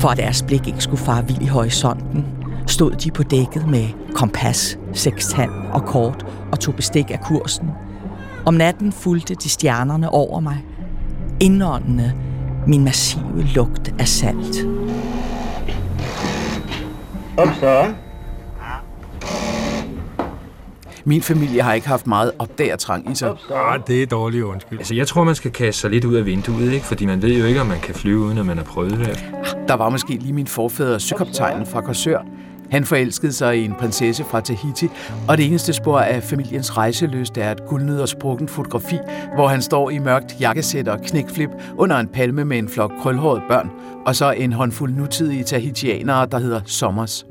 For 0.02 0.10
at 0.10 0.18
deres 0.18 0.44
blik 0.44 0.68
ikke 0.68 0.82
skulle 0.82 1.04
fare 1.04 1.28
vild 1.28 1.42
i 1.42 1.46
horisonten, 1.48 2.26
stod 2.68 2.92
de 2.92 3.12
på 3.12 3.24
dækket 3.24 3.68
med 3.68 3.88
kompas, 4.16 4.78
sextant 4.94 5.52
og 5.72 5.86
kort 5.86 6.26
og 6.52 6.60
tog 6.60 6.76
bestik 6.76 7.12
af 7.12 7.20
kursen. 7.22 7.70
Om 8.46 8.54
natten 8.54 8.92
fulgte 8.92 9.36
de 9.36 9.50
stjernerne 9.50 10.10
over 10.10 10.40
mig, 10.40 10.66
indåndende 11.40 12.14
min 12.68 12.84
massive 12.84 13.44
lugt 13.56 13.94
af 14.00 14.08
salt. 14.08 14.68
Op 17.38 17.48
så. 17.60 17.94
Min 21.06 21.22
familie 21.22 21.62
har 21.62 21.74
ikke 21.74 21.88
haft 21.88 22.08
meget 22.08 22.32
opdagertrang 22.40 23.12
i 23.12 23.16
sig. 23.16 23.36
Ah, 23.56 23.80
det 23.88 24.04
er 24.04 24.08
dårligt 24.08 24.44
undskyld. 24.44 24.80
Altså, 24.80 24.96
jeg 24.96 25.08
tror, 25.08 25.24
man 25.24 25.36
skal 25.36 25.52
kaste 25.52 25.82
sig 25.82 25.90
lidt 25.90 26.06
ud 26.06 26.16
af 26.16 26.26
vinduet, 26.26 26.74
ikke? 26.74 26.86
Fordi 26.86 27.06
man 27.06 27.22
ved 27.22 27.40
jo 27.40 27.46
ikke, 27.46 27.62
om 27.62 27.68
man 27.68 27.80
kan 27.80 27.96
flyve, 27.96 28.20
uden 28.20 28.38
at 28.38 28.46
man 28.46 28.58
har 28.58 28.64
prøvet 28.64 29.00
det. 29.00 29.26
Der 29.68 29.74
var 29.74 29.90
måske 29.90 30.14
lige 30.14 30.34
min 30.34 30.48
forfædre 30.48 31.00
søkoptegnen 31.00 31.66
fra 31.66 31.82
Korsør. 31.82 32.20
Han 32.74 32.86
forelskede 32.86 33.34
sig 33.34 33.58
i 33.58 33.66
en 33.66 33.74
prinsesse 33.80 34.24
fra 34.24 34.42
Tahiti, 34.42 34.88
og 35.28 35.38
det 35.38 35.46
eneste 35.46 35.74
spor 35.74 36.00
af 36.00 36.24
familiens 36.24 36.78
rejseløst 36.78 37.38
er 37.38 37.52
et 37.52 37.66
guldnød 37.68 38.00
og 38.00 38.10
sprukken 38.10 38.48
fotografi, 38.48 38.98
hvor 39.36 39.48
han 39.48 39.62
står 39.62 39.90
i 39.90 40.00
mørkt 40.00 40.36
jakkesæt 40.40 40.88
og 40.88 41.02
knækflip 41.02 41.50
under 41.78 41.98
en 41.98 42.08
palme 42.08 42.46
med 42.46 42.58
en 42.58 42.70
flok 42.70 42.92
krølhårede 43.02 43.42
børn, 43.50 43.70
og 44.06 44.16
så 44.16 44.32
en 44.32 44.54
håndfuld 44.54 44.94
nutidige 44.94 45.44
tahitianere, 45.44 46.26
der 46.26 46.40
hedder 46.40 46.62
Sommers. 46.66 47.26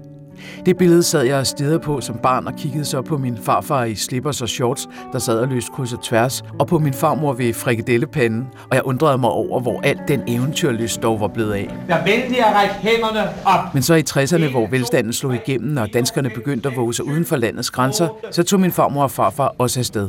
Det 0.67 0.77
billede 0.77 1.03
sad 1.03 1.23
jeg 1.23 1.45
og 1.75 1.81
på 1.81 2.01
som 2.01 2.17
barn 2.23 2.47
og 2.47 2.55
kiggede 2.57 2.85
så 2.85 3.03
på 3.03 3.19
min 3.19 3.39
farfar 3.43 3.85
i 3.85 3.95
slippers 3.95 4.43
og 4.43 4.49
shorts, 4.49 4.89
der 5.13 5.19
sad 5.19 5.39
og 5.39 5.49
løste 5.49 5.71
kryds 5.75 5.93
og 5.93 6.03
tværs, 6.03 6.43
og 6.59 6.67
på 6.67 6.79
min 6.79 6.95
farmor 6.95 7.33
ved 7.33 7.55
frikadellepanden, 7.55 8.47
og 8.71 8.77
jeg 8.77 8.83
undrede 8.85 9.19
mig 9.19 9.31
over, 9.31 9.61
hvor 9.61 9.81
alt 9.81 10.01
den 10.09 10.23
eventyrlyst 10.27 11.03
dog 11.03 11.21
var 11.21 11.29
blevet 11.29 11.53
af. 11.53 11.77
Vær 11.89 12.05
venlig 12.05 12.39
at 12.39 12.55
række 12.55 12.75
hænderne 12.75 13.31
op. 13.45 13.75
Men 13.75 13.83
så 13.83 13.95
i 13.95 14.03
60'erne, 14.11 14.51
hvor 14.51 14.67
velstanden 14.67 15.13
slog 15.13 15.35
igennem, 15.35 15.77
og 15.77 15.89
danskerne 15.95 16.31
begyndte 16.31 16.69
at 16.69 16.77
våge 16.77 16.95
sig 16.95 17.05
uden 17.05 17.25
for 17.25 17.37
landets 17.37 17.71
grænser, 17.71 18.09
så 18.31 18.43
tog 18.43 18.61
min 18.61 18.73
farmor 18.73 19.03
og 19.03 19.11
farfar 19.11 19.55
også 19.59 19.81
afsted 19.81 20.09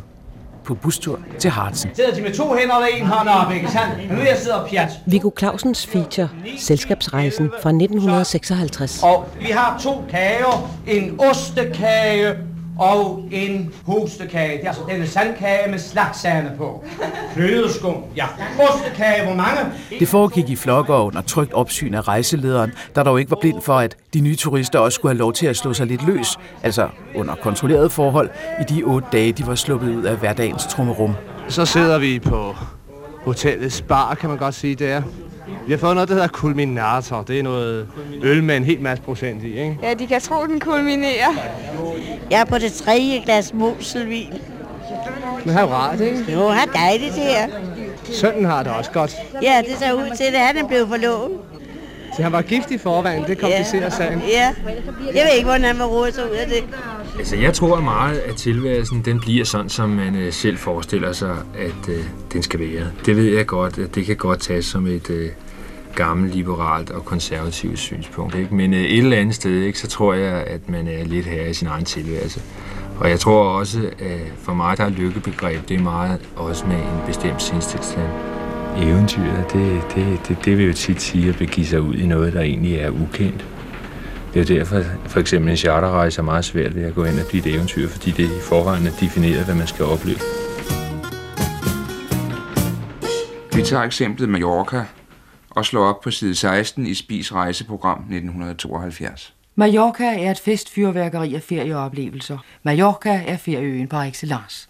på 0.63 0.73
bustur 0.73 1.19
til 1.39 1.51
Hartsen. 1.51 1.89
Sidder 1.95 2.13
de 2.15 2.21
med 2.21 2.33
to 2.33 2.53
hænder 2.53 2.75
og 2.75 2.87
en 2.97 3.05
hånd 3.05 3.29
op, 3.29 3.51
ikke 3.51 3.67
sandt? 3.71 3.97
Men 3.97 4.17
nu 4.17 4.21
er 4.23 4.25
jeg 4.27 4.37
sidder 4.37 4.55
og 4.57 4.69
pjat. 4.69 4.89
Viggo 5.05 5.31
Clausens 5.39 5.87
feature, 5.87 6.29
Selskabsrejsen 6.57 7.49
fra 7.61 7.69
1956. 7.69 9.03
Og 9.03 9.29
vi 9.39 9.51
har 9.51 9.79
to 9.83 10.03
kager, 10.09 10.69
en 10.87 11.19
ostekage 11.19 12.35
og 12.79 13.23
en 13.31 13.73
hostekage. 13.85 14.57
Det 14.57 14.63
er 14.63 14.67
altså 14.67 14.83
denne 14.89 15.07
sandkage 15.07 15.71
med 15.71 15.79
slagsane 15.79 16.51
på. 16.57 16.83
Flødeskum, 17.33 17.95
ja. 18.15 18.25
Ostekage, 18.69 19.25
hvor 19.25 19.35
mange? 19.35 19.59
Det 19.99 20.07
foregik 20.07 20.49
i 20.49 20.55
flokker 20.55 20.95
under 20.95 21.21
trygt 21.21 21.53
opsyn 21.53 21.93
af 21.93 22.07
rejselederen, 22.07 22.71
der 22.95 23.03
dog 23.03 23.19
ikke 23.19 23.31
var 23.31 23.37
blind 23.41 23.61
for, 23.61 23.73
at 23.73 23.97
de 24.13 24.19
nye 24.19 24.35
turister 24.35 24.79
også 24.79 24.95
skulle 24.95 25.13
have 25.13 25.19
lov 25.19 25.33
til 25.33 25.47
at 25.47 25.57
slå 25.57 25.73
sig 25.73 25.87
lidt 25.87 26.05
løs, 26.07 26.37
altså 26.63 26.89
under 27.15 27.35
kontrolleret 27.35 27.91
forhold, 27.91 28.29
i 28.61 28.63
de 28.73 28.83
otte 28.83 29.07
dage, 29.11 29.31
de 29.31 29.47
var 29.47 29.55
sluppet 29.55 29.95
ud 29.95 30.03
af 30.03 30.17
hverdagens 30.17 30.65
trummerum. 30.65 31.13
Så 31.47 31.65
sidder 31.65 31.99
vi 31.99 32.19
på 32.19 32.55
hotellets 33.25 33.81
bar, 33.81 34.15
kan 34.15 34.29
man 34.29 34.37
godt 34.37 34.55
sige, 34.55 34.75
der. 34.75 35.01
Vi 35.65 35.71
har 35.71 35.77
fået 35.77 35.95
noget, 35.95 36.09
der 36.09 36.15
hedder 36.15 36.27
kulminator. 36.27 37.21
Det 37.21 37.39
er 37.39 37.43
noget 37.43 37.87
øl 38.21 38.43
med 38.43 38.57
en 38.57 38.63
helt 38.63 38.81
masse 38.81 39.03
procent 39.03 39.43
i, 39.43 39.47
ikke? 39.47 39.77
Ja, 39.83 39.93
de 39.93 40.07
kan 40.07 40.21
tro, 40.21 40.45
den 40.45 40.59
kulminerer. 40.59 41.33
Jeg 42.31 42.41
er 42.41 42.45
på 42.45 42.57
det 42.57 42.73
tredje 42.73 43.19
glas 43.23 43.53
moselvin. 43.53 44.33
Men 45.45 45.55
har 45.55 45.65
rart, 45.65 45.99
ikke? 45.99 46.25
Jo, 46.33 46.47
har 46.47 46.65
dejligt 46.65 47.13
det 47.15 47.23
her. 47.23 47.47
Sønnen 48.03 48.45
har 48.45 48.63
det 48.63 48.71
også 48.71 48.91
godt. 48.91 49.15
Ja, 49.41 49.61
det 49.69 49.77
ser 49.79 49.93
ud 49.93 50.15
til, 50.17 50.23
at 50.23 50.39
han 50.39 50.57
er 50.57 50.67
blevet 50.67 50.87
forlovet. 50.87 51.31
Så 52.15 52.23
han 52.23 52.31
var 52.31 52.41
gift 52.41 52.71
i 52.71 52.77
forvejen, 52.77 53.23
det 53.27 53.37
komplicerer 53.37 53.83
ja. 53.83 53.89
sagen. 53.89 54.21
Ja, 54.27 54.53
jeg 55.13 55.25
ved 55.25 55.33
ikke, 55.35 55.45
hvordan 55.45 55.63
han 55.63 55.79
var 55.79 55.85
rodet 55.85 56.15
sig 56.15 56.31
ud 56.31 56.35
af 56.35 56.47
det. 56.47 56.63
Altså, 57.19 57.35
jeg 57.35 57.53
tror 57.53 57.81
meget, 57.81 58.17
at 58.17 58.35
tilværelsen 58.35 59.01
den 59.05 59.19
bliver 59.19 59.45
sådan, 59.45 59.69
som 59.69 59.89
man 59.89 60.15
øh, 60.15 60.33
selv 60.33 60.57
forestiller 60.57 61.11
sig, 61.11 61.35
at 61.57 61.89
øh, 61.89 62.03
den 62.33 62.43
skal 62.43 62.59
være. 62.59 62.87
Det 63.05 63.17
ved 63.17 63.35
jeg 63.37 63.45
godt, 63.45 63.77
at 63.77 63.95
det 63.95 64.05
kan 64.05 64.15
godt 64.15 64.39
tages 64.39 64.65
som 64.65 64.87
et 64.87 65.09
øh, 65.09 65.29
gammelt 65.95 66.35
liberalt 66.35 66.89
og 66.89 67.05
konservativt 67.05 67.79
synspunkt. 67.79 68.35
Ikke? 68.35 68.55
Men 68.55 68.73
øh, 68.73 68.79
et 68.79 68.97
eller 68.97 69.17
andet 69.17 69.35
sted, 69.35 69.51
ikke, 69.61 69.79
så 69.79 69.87
tror 69.87 70.13
jeg, 70.13 70.43
at 70.47 70.69
man 70.69 70.87
er 70.87 71.03
lidt 71.03 71.25
her 71.25 71.45
i 71.45 71.53
sin 71.53 71.67
egen 71.67 71.85
tilværelse. 71.85 72.41
Og 72.99 73.09
jeg 73.09 73.19
tror 73.19 73.43
også, 73.43 73.79
at 73.99 74.33
for 74.37 74.53
mig, 74.53 74.77
der 74.77 74.83
er 74.83 74.89
lykkebegreb, 74.89 75.69
det 75.69 75.77
er 75.77 75.81
meget 75.81 76.19
også 76.35 76.65
med 76.67 76.75
en 76.75 77.01
bestemt 77.07 77.41
sindstilstand. 77.41 78.09
Eventyret, 78.77 79.53
det, 79.53 79.81
det, 79.95 80.19
det, 80.27 80.37
det 80.45 80.57
vil 80.57 80.65
jo 80.65 80.73
tit 80.73 81.01
sige 81.01 81.29
at 81.29 81.37
begive 81.37 81.65
sig 81.65 81.81
ud 81.81 81.95
i 81.95 82.05
noget, 82.05 82.33
der 82.33 82.41
egentlig 82.41 82.75
er 82.75 82.89
ukendt. 82.89 83.45
Det 84.33 84.41
er 84.41 84.45
derfor, 84.45 84.81
for 85.05 85.19
eksempel 85.19 85.51
en 85.51 85.57
charterrejse 85.57 86.21
er 86.21 86.23
meget 86.23 86.45
svært 86.45 86.75
ved 86.75 86.83
at 86.83 86.95
gå 86.95 87.03
ind 87.03 87.19
og 87.19 87.25
blive 87.29 87.47
et 87.47 87.55
eventyr, 87.55 87.87
fordi 87.87 88.11
det 88.11 88.23
i 88.23 88.39
forvejen 88.41 88.87
er 88.87 88.91
defineret, 88.99 89.45
hvad 89.45 89.55
man 89.55 89.67
skal 89.67 89.85
opleve. 89.85 90.17
Vi 93.55 93.61
tager 93.61 93.83
eksemplet 93.83 94.29
Mallorca 94.29 94.85
og 95.55 95.65
slå 95.65 95.83
op 95.83 96.01
på 96.01 96.11
side 96.11 96.35
16 96.35 96.87
i 96.87 96.93
Spis 96.93 97.33
rejseprogram 97.33 97.97
1972. 97.97 99.33
Mallorca 99.55 100.23
er 100.23 100.31
et 100.31 100.39
festfyrværkeri 100.39 101.35
af 101.35 101.41
ferieoplevelser. 101.41 102.37
Mallorca 102.63 103.23
er 103.27 103.37
ferieøen 103.37 103.87
par 103.87 104.03
excellence. 104.03 104.69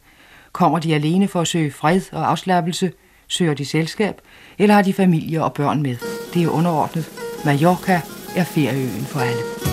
Kommer 0.51 0.79
de 0.79 0.95
alene 0.95 1.27
for 1.27 1.41
at 1.41 1.47
søge 1.47 1.71
fred 1.71 2.01
og 2.11 2.29
afslappelse, 2.29 2.91
søger 3.27 3.53
de 3.53 3.65
selskab, 3.65 4.21
eller 4.57 4.75
har 4.75 4.81
de 4.81 4.93
familie 4.93 5.43
og 5.43 5.53
børn 5.53 5.81
med. 5.81 5.95
Det 6.33 6.43
er 6.43 6.49
underordnet. 6.49 7.09
Mallorca 7.45 8.01
er 8.35 8.43
ferieøen 8.43 9.05
for 9.05 9.19
alle. 9.19 9.72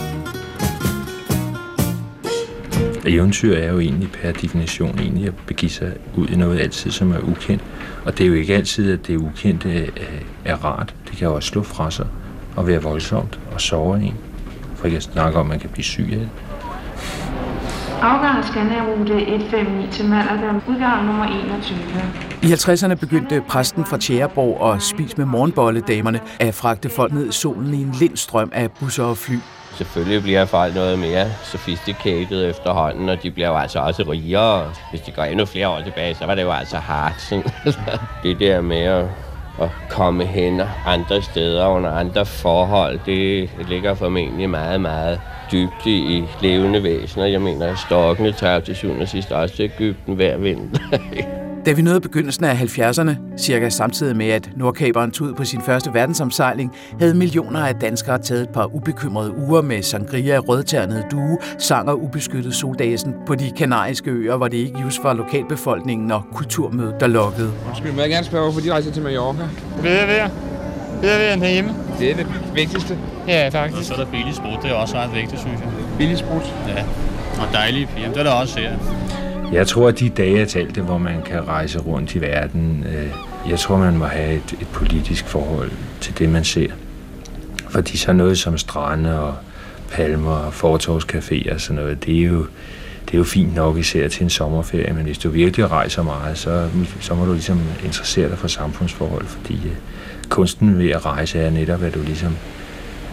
Eventyr 3.06 3.56
er 3.56 3.72
jo 3.72 3.80
egentlig 3.80 4.10
per 4.12 4.32
definition 4.32 4.98
egentlig 4.98 5.26
at 5.26 5.34
begive 5.46 5.70
sig 5.70 5.92
ud 6.16 6.28
i 6.28 6.36
noget 6.36 6.60
altid, 6.60 6.90
som 6.90 7.12
er 7.12 7.18
ukendt. 7.18 7.62
Og 8.04 8.18
det 8.18 8.24
er 8.24 8.28
jo 8.28 8.34
ikke 8.34 8.54
altid, 8.54 8.92
at 8.92 9.06
det 9.06 9.16
ukendte 9.16 9.90
er 10.44 10.64
rart. 10.64 10.94
Det 11.08 11.16
kan 11.16 11.28
jo 11.28 11.34
også 11.34 11.48
slå 11.48 11.62
fra 11.62 11.90
sig 11.90 12.06
og 12.56 12.66
være 12.66 12.82
voldsomt 12.82 13.40
og 13.54 13.60
sove 13.60 14.02
en. 14.02 14.14
For 14.76 14.84
ikke 14.84 14.96
at 14.96 15.02
snakke 15.02 15.38
om, 15.38 15.46
at 15.46 15.50
man 15.50 15.60
kan 15.60 15.70
blive 15.70 15.84
syg 15.84 16.08
af 16.12 16.18
det. 16.18 16.28
Afgang 18.02 18.38
af 18.38 18.44
Scandia-rute 18.44 19.20
159 19.20 19.96
til 19.96 20.08
Malaga, 20.08 20.60
udgang 20.68 21.06
nummer 21.06 21.24
21. 21.24 21.78
I 22.42 22.46
50'erne 22.46 22.94
begyndte 22.94 23.42
præsten 23.48 23.84
fra 23.84 23.98
Tjæreborg 23.98 24.74
at 24.74 24.82
spise 24.82 25.16
med 25.16 25.26
morgenbolledamerne 25.26 26.20
at 26.40 26.54
fragte 26.54 26.88
folk 26.88 27.12
ned 27.12 27.28
i 27.28 27.32
solen 27.32 27.74
i 27.74 27.82
en 27.82 27.94
lindstrøm 28.00 28.50
af 28.54 28.70
busser 28.70 29.04
og 29.04 29.16
fly. 29.16 29.36
Selvfølgelig 29.80 30.22
bliver 30.22 30.44
folk 30.44 30.74
noget 30.74 30.98
mere 30.98 31.26
sophisticated 31.42 32.50
efterhånden, 32.50 33.08
og 33.08 33.22
de 33.22 33.30
bliver 33.30 33.48
jo 33.48 33.56
altså 33.56 33.78
også 33.78 34.02
rigere. 34.02 34.72
Hvis 34.90 35.00
de 35.00 35.10
går 35.10 35.22
endnu 35.22 35.44
flere 35.44 35.68
år 35.68 35.80
tilbage, 35.80 36.14
så 36.14 36.26
var 36.26 36.34
det 36.34 36.42
jo 36.42 36.52
altså 36.52 36.76
hardt. 36.76 37.32
Altså, 37.64 37.80
det 38.22 38.40
der 38.40 38.60
med 38.60 38.82
at, 38.82 39.04
at 39.60 39.68
komme 39.90 40.24
hen 40.24 40.60
andre 40.86 41.22
steder 41.22 41.66
under 41.66 41.90
andre 41.90 42.26
forhold, 42.26 43.00
det 43.06 43.50
ligger 43.68 43.94
formentlig 43.94 44.50
meget, 44.50 44.80
meget 44.80 45.20
dybt 45.52 45.86
i 45.86 46.24
levende 46.40 46.82
væsener. 46.82 47.26
Jeg 47.26 47.40
mener, 47.40 47.66
at 47.66 47.78
stokkene 47.78 48.32
tager 48.32 48.60
til 48.60 48.76
syvende 48.76 49.02
og 49.02 49.08
sidst 49.08 49.32
også 49.32 49.56
til 49.56 49.64
Ægypten 49.64 50.14
hver 50.14 50.36
vinter. 50.36 50.80
Da 51.66 51.72
vi 51.72 51.82
nåede 51.82 52.00
begyndelsen 52.00 52.44
af 52.44 52.54
70'erne, 52.54 53.10
cirka 53.38 53.68
samtidig 53.68 54.16
med 54.16 54.28
at 54.28 54.50
Nordkaberen 54.56 55.10
tog 55.10 55.26
ud 55.26 55.34
på 55.34 55.44
sin 55.44 55.60
første 55.66 55.94
verdensomsejling, 55.94 56.72
havde 56.98 57.14
millioner 57.14 57.66
af 57.66 57.74
danskere 57.74 58.18
taget 58.18 58.42
et 58.42 58.48
par 58.48 58.74
ubekymrede 58.74 59.36
uger 59.36 59.62
med 59.62 59.82
sangria, 59.82 60.38
rødternede 60.38 61.04
due, 61.10 61.38
sang 61.58 61.88
og 61.88 62.02
ubeskyttet 62.02 62.54
soldagen 62.54 63.14
på 63.26 63.34
de 63.34 63.50
kanariske 63.56 64.10
øer, 64.10 64.36
hvor 64.36 64.48
det 64.48 64.56
ikke 64.56 64.78
just 64.84 65.04
var 65.04 65.14
lokalbefolkningen 65.14 66.10
og 66.10 66.22
kulturmødet, 66.34 67.00
der 67.00 67.06
lokkede. 67.06 67.52
Undskyld, 67.68 67.92
må 67.92 68.00
jeg 68.00 68.10
gerne 68.10 68.26
spørge, 68.26 68.44
hvorfor 68.44 68.60
de 68.60 68.72
rejser 68.72 68.92
til 68.92 69.02
Mallorca? 69.02 69.48
Ved 69.82 69.90
jeg 69.90 70.08
ved. 70.08 70.30
Ved 71.02 71.10
jeg 71.10 71.40
ved 71.40 71.48
hjemme. 71.48 71.74
Det 71.98 72.10
er 72.10 72.16
det 72.16 72.26
vigtigste. 72.54 72.98
Ja, 73.28 73.48
faktisk. 73.48 73.78
Og 73.78 73.84
så 73.84 73.94
er 73.94 73.98
der 73.98 74.10
billig 74.10 74.34
sprut, 74.34 74.62
det 74.62 74.70
er 74.70 74.74
også 74.74 74.96
ret 74.96 75.14
vigtigt, 75.14 75.40
synes 75.40 75.60
jeg. 75.60 75.68
Billig 75.98 76.18
sprut? 76.18 76.54
Ja, 76.68 76.82
og 77.42 77.52
dejlige 77.52 77.88
piger, 77.96 78.08
det 78.08 78.18
er 78.18 78.22
der 78.22 78.30
også 78.30 78.58
her. 78.58 78.70
Jeg 79.52 79.66
tror, 79.66 79.88
at 79.88 79.98
de 80.00 80.08
dage, 80.08 80.38
jeg 80.38 80.48
talte, 80.48 80.82
hvor 80.82 80.98
man 80.98 81.22
kan 81.22 81.48
rejse 81.48 81.78
rundt 81.78 82.14
i 82.14 82.20
verden, 82.20 82.84
øh, 82.88 83.10
jeg 83.50 83.58
tror, 83.58 83.78
man 83.78 83.96
må 83.96 84.04
have 84.04 84.34
et, 84.34 84.52
et 84.60 84.68
politisk 84.72 85.26
forhold 85.26 85.70
til 86.00 86.18
det, 86.18 86.28
man 86.28 86.44
ser. 86.44 86.70
Fordi 87.68 87.96
så 87.96 88.12
noget 88.12 88.38
som 88.38 88.58
strande 88.58 89.20
og 89.20 89.34
palmer 89.90 90.32
og 90.32 90.52
fortorvscaféer 90.52 91.54
og 91.54 91.60
sådan 91.60 91.82
noget, 91.82 92.04
det 92.06 92.18
er 92.18 92.22
jo, 92.22 92.46
det 93.06 93.14
er 93.14 93.18
jo 93.18 93.24
fint 93.24 93.54
nok 93.54 93.76
især 93.78 94.08
til 94.08 94.22
en 94.22 94.30
sommerferie, 94.30 94.92
men 94.92 95.04
hvis 95.04 95.18
du 95.18 95.28
virkelig 95.28 95.70
rejser 95.70 96.02
meget, 96.02 96.38
så, 96.38 96.68
så 97.00 97.14
må 97.14 97.24
du 97.24 97.32
ligesom 97.32 97.60
interessere 97.84 98.28
dig 98.28 98.38
for 98.38 98.48
samfundsforhold, 98.48 99.26
fordi 99.26 99.54
øh, 99.54 99.76
kunsten 100.28 100.78
ved 100.78 100.90
at 100.90 101.06
rejse 101.06 101.38
er 101.38 101.50
netop, 101.50 101.82
at 101.82 101.94
du 101.94 102.02
ligesom 102.02 102.36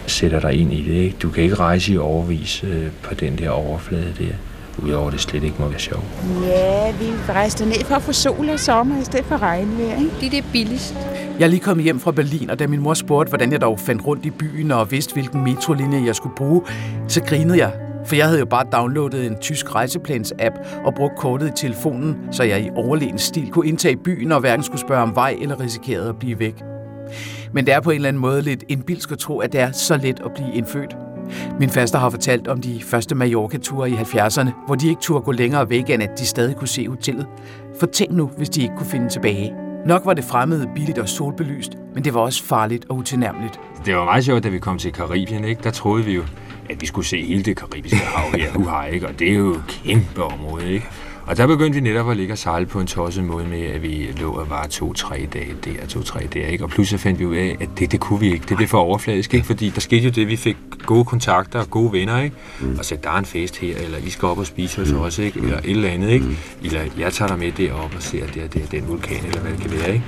sætter 0.06 0.40
dig 0.40 0.52
ind 0.52 0.72
i 0.72 0.82
det. 0.82 0.94
Ikke? 0.94 1.16
Du 1.22 1.30
kan 1.30 1.42
ikke 1.42 1.54
rejse 1.54 1.92
i 1.92 1.98
overvis 1.98 2.64
øh, 2.64 2.86
på 3.02 3.14
den 3.14 3.38
der 3.38 3.50
overflade 3.50 4.14
der 4.18 4.34
udover 4.82 5.10
det 5.10 5.20
slet 5.20 5.44
ikke 5.44 5.56
må 5.58 5.68
være 5.68 5.78
sjovt. 5.78 6.04
Ja, 6.42 6.92
vi 6.92 7.04
rejste 7.28 7.64
ned 7.64 7.84
for 7.84 7.94
at 7.94 8.02
få 8.02 8.12
sol 8.12 8.48
og 8.48 8.60
sommer 8.60 9.00
i 9.00 9.04
stedet 9.04 9.26
for 9.26 9.42
regnvejr. 9.42 9.98
Ikke? 9.98 10.10
Det 10.20 10.26
er 10.26 10.30
det 10.30 10.44
billigst. 10.52 10.94
Jeg 11.38 11.44
er 11.44 11.48
lige 11.48 11.60
kommet 11.60 11.84
hjem 11.84 12.00
fra 12.00 12.12
Berlin, 12.12 12.50
og 12.50 12.58
da 12.58 12.66
min 12.66 12.80
mor 12.80 12.94
spurgte, 12.94 13.28
hvordan 13.28 13.52
jeg 13.52 13.60
dog 13.60 13.80
fandt 13.80 14.06
rundt 14.06 14.26
i 14.26 14.30
byen 14.30 14.70
og 14.70 14.90
vidste, 14.90 15.12
hvilken 15.12 15.44
metrolinje 15.44 16.06
jeg 16.06 16.14
skulle 16.14 16.34
bruge, 16.36 16.62
så 17.08 17.22
grinede 17.22 17.58
jeg. 17.58 17.72
For 18.06 18.16
jeg 18.16 18.26
havde 18.26 18.38
jo 18.38 18.46
bare 18.46 18.64
downloadet 18.72 19.26
en 19.26 19.36
tysk 19.40 19.74
rejseplans-app 19.74 20.54
og 20.84 20.94
brugt 20.94 21.16
kortet 21.16 21.48
i 21.48 21.52
telefonen, 21.56 22.16
så 22.30 22.42
jeg 22.42 22.60
i 22.60 22.70
overlegen 22.74 23.18
stil 23.18 23.50
kunne 23.50 23.68
indtage 23.68 23.96
byen 23.96 24.32
og 24.32 24.40
hverken 24.40 24.64
skulle 24.64 24.80
spørge 24.80 25.02
om 25.02 25.14
vej 25.14 25.36
eller 25.40 25.60
risikerede 25.60 26.08
at 26.08 26.16
blive 26.18 26.38
væk. 26.38 26.62
Men 27.52 27.66
det 27.66 27.74
er 27.74 27.80
på 27.80 27.90
en 27.90 27.96
eller 27.96 28.08
anden 28.08 28.20
måde 28.20 28.42
lidt 28.42 28.64
indbilsk 28.68 29.12
at 29.12 29.18
tro, 29.18 29.38
at 29.38 29.52
det 29.52 29.60
er 29.60 29.72
så 29.72 29.96
let 29.96 30.20
at 30.24 30.30
blive 30.34 30.54
indfødt. 30.54 30.96
Min 31.60 31.70
faster 31.70 31.98
har 31.98 32.10
fortalt 32.10 32.48
om 32.48 32.60
de 32.60 32.80
første 32.82 33.14
Mallorca-ture 33.14 33.90
i 33.90 33.94
70'erne, 33.94 34.50
hvor 34.66 34.74
de 34.74 34.88
ikke 34.88 35.00
turde 35.00 35.24
gå 35.24 35.32
længere 35.32 35.70
væk, 35.70 35.90
end 35.90 36.02
at 36.02 36.18
de 36.18 36.26
stadig 36.26 36.56
kunne 36.56 36.68
se 36.68 36.88
hotellet. 36.88 37.26
For 37.80 37.86
tænk 37.86 38.10
nu, 38.10 38.30
hvis 38.36 38.48
de 38.48 38.62
ikke 38.62 38.74
kunne 38.76 38.86
finde 38.90 39.08
tilbage. 39.08 39.54
Nok 39.86 40.02
var 40.04 40.14
det 40.14 40.24
fremmede, 40.24 40.68
billigt 40.74 40.98
og 40.98 41.08
solbelyst, 41.08 41.72
men 41.94 42.04
det 42.04 42.14
var 42.14 42.20
også 42.20 42.44
farligt 42.44 42.86
og 42.88 42.96
utilnærmeligt. 42.96 43.60
Det 43.86 43.96
var 43.96 44.04
meget 44.04 44.24
sjovt, 44.24 44.44
da 44.44 44.48
vi 44.48 44.58
kom 44.58 44.78
til 44.78 44.92
Karibien, 44.92 45.44
ikke? 45.44 45.62
Der 45.64 45.70
troede 45.70 46.04
vi 46.04 46.12
jo, 46.12 46.22
at 46.70 46.80
vi 46.80 46.86
skulle 46.86 47.06
se 47.06 47.24
hele 47.24 47.42
det 47.42 47.56
karibiske 47.56 47.96
hav 47.96 48.40
her, 48.40 48.56
uha, 48.56 48.84
ikke? 48.84 49.08
Og 49.08 49.18
det 49.18 49.28
er 49.28 49.34
jo 49.34 49.50
et 49.50 49.64
kæmpe 49.84 50.24
område, 50.24 50.72
ikke? 50.72 50.86
Og 51.28 51.36
der 51.36 51.46
begyndte 51.46 51.74
vi 51.74 51.80
netop 51.80 52.10
at 52.10 52.16
ligge 52.16 52.34
og 52.34 52.38
sejle 52.38 52.66
på 52.66 52.80
en 52.80 52.86
tosset 52.86 53.24
måde 53.24 53.44
med, 53.48 53.62
at 53.62 53.82
vi 53.82 54.08
lå 54.20 54.32
og 54.32 54.50
var 54.50 54.66
to-tre 54.66 55.28
dage 55.32 55.54
der, 55.64 55.86
to-tre 55.86 56.20
der, 56.34 56.46
ikke? 56.46 56.64
Og 56.64 56.70
pludselig 56.70 57.00
fandt 57.00 57.18
vi 57.18 57.26
ud 57.26 57.36
af, 57.36 57.56
at 57.60 57.68
det, 57.78 57.92
det 57.92 58.00
kunne 58.00 58.20
vi 58.20 58.32
ikke. 58.32 58.44
Det 58.48 58.56
blev 58.56 58.68
for 58.68 58.78
overfladisk, 58.78 59.34
ikke? 59.34 59.46
Fordi 59.46 59.70
der 59.70 59.80
skete 59.80 60.04
jo 60.04 60.10
det, 60.10 60.28
vi 60.28 60.36
fik 60.36 60.56
gode 60.86 61.04
kontakter 61.04 61.60
og 61.60 61.70
gode 61.70 61.92
venner, 61.92 62.20
ikke? 62.22 62.36
Mm. 62.60 62.78
Og 62.78 62.84
så 62.84 62.96
der 63.02 63.10
er 63.10 63.18
en 63.18 63.24
fest 63.24 63.56
her, 63.56 63.76
eller 63.76 63.98
I 63.98 64.10
skal 64.10 64.28
op 64.28 64.38
og 64.38 64.46
spise 64.46 64.80
hos 64.80 64.92
mm. 64.92 64.98
os, 64.98 65.18
ikke? 65.18 65.40
Eller 65.40 65.58
et 65.58 65.70
eller 65.70 65.88
andet, 65.88 66.10
ikke? 66.10 66.26
Mm. 66.26 66.36
Eller 66.62 66.80
jeg 66.98 67.12
tager 67.12 67.28
dig 67.28 67.38
med 67.38 67.52
derop 67.52 67.94
og 67.96 68.02
ser 68.02 68.26
der, 68.26 68.46
der, 68.46 68.60
den 68.70 68.88
vulkan, 68.88 69.24
eller 69.26 69.40
hvad 69.40 69.52
det 69.52 69.60
kan 69.60 69.70
være, 69.70 69.92
ikke? 69.92 70.04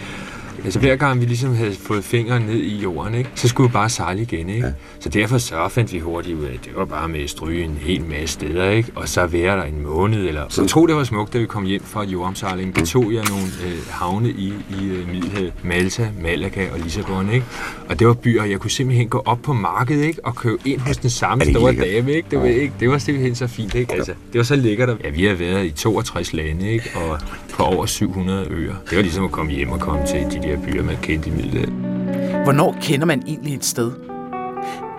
Altså 0.65 0.79
hver 0.79 0.97
gang 0.97 1.21
vi 1.21 1.25
ligesom 1.27 1.55
havde 1.55 1.75
fået 1.75 2.05
fingeren 2.05 2.43
ned 2.43 2.57
i 2.57 2.77
jorden, 2.77 3.15
ikke, 3.15 3.31
så 3.35 3.49
skulle 3.49 3.69
vi 3.69 3.73
bare 3.73 3.89
sejle 3.89 4.23
igen. 4.23 4.49
Ikke? 4.49 4.67
Ja. 4.67 4.73
Så 5.01 5.09
derfor 5.09 5.39
så 5.39 5.69
fandt 5.69 5.93
vi 5.93 5.99
hurtigt 5.99 6.39
ud 6.39 6.45
af, 6.45 6.55
at 6.55 6.65
det 6.65 6.73
var 6.77 6.85
bare 6.85 7.09
med 7.09 7.21
at 7.21 7.31
stryge 7.31 7.65
en 7.65 7.79
hel 7.81 8.05
masse 8.05 8.33
steder, 8.33 8.71
ikke? 8.71 8.93
og 8.95 9.09
så 9.09 9.27
være 9.27 9.57
der 9.57 9.63
en 9.63 9.83
måned. 9.83 10.29
Eller... 10.29 10.45
Så 10.49 10.67
tror, 10.67 10.87
det 10.87 10.97
var 10.97 11.05
smukt, 11.05 11.33
da 11.33 11.39
vi 11.39 11.47
kom 11.47 11.65
hjem 11.65 11.83
fra 11.85 12.05
jordomsejlingen. 12.05 12.75
Der 12.77 12.85
tog 12.85 13.13
jeg 13.13 13.25
nogle 13.29 13.47
øh, 13.67 13.79
havne 13.91 14.31
i, 14.31 14.53
i 14.71 14.85
øh, 14.85 15.09
Middelhavet. 15.09 15.53
Malta, 15.63 16.09
Malaga 16.23 16.67
og 16.73 16.79
Lissabon. 16.79 17.31
Ikke? 17.31 17.47
Og 17.89 17.99
det 17.99 18.07
var 18.07 18.15
byer, 18.15 18.45
jeg 18.45 18.61
kunne 18.61 18.71
simpelthen 18.71 19.09
gå 19.09 19.23
op 19.25 19.39
på 19.43 19.53
markedet 19.53 20.05
ikke? 20.05 20.27
og 20.27 20.37
købe 20.37 20.69
ind 20.69 20.81
hos 20.81 20.97
den 20.97 21.11
samme 21.11 21.45
store 21.45 21.75
dame. 21.75 22.13
Ikke? 22.13 22.29
Det, 22.31 22.39
var, 22.39 22.45
ikke? 22.45 22.73
det 22.81 22.91
var 22.91 22.99
simpelthen 22.99 23.35
så 23.35 23.47
fint. 23.47 23.75
Ikke? 23.75 23.95
Altså, 23.95 24.13
det 24.33 24.39
var 24.39 24.45
så 24.45 24.57
lækkert. 24.57 24.89
Ja, 25.05 25.11
vi 25.11 25.25
har 25.25 25.35
været 25.35 25.67
i 25.67 25.71
62 25.71 26.33
lande 26.33 26.73
ikke? 26.73 26.91
og 26.95 27.19
på 27.51 27.63
over 27.63 27.87
700 27.87 28.47
øer. 28.51 28.75
Det 28.91 28.97
var 28.97 29.03
ligesom 29.03 29.25
at 29.25 29.31
komme 29.31 29.53
hjem 29.53 29.71
og 29.71 29.81
komme 29.81 30.07
til 30.07 30.21
de 30.21 30.49
der 30.49 30.50
byer, 30.57 30.83
man 30.83 30.97
kendte 31.03 31.29
i 31.29 31.33
middelalderen. 31.33 32.43
Hvornår 32.45 32.77
kender 32.81 33.07
man 33.07 33.23
egentlig 33.27 33.55
et 33.55 33.65
sted? 33.65 33.93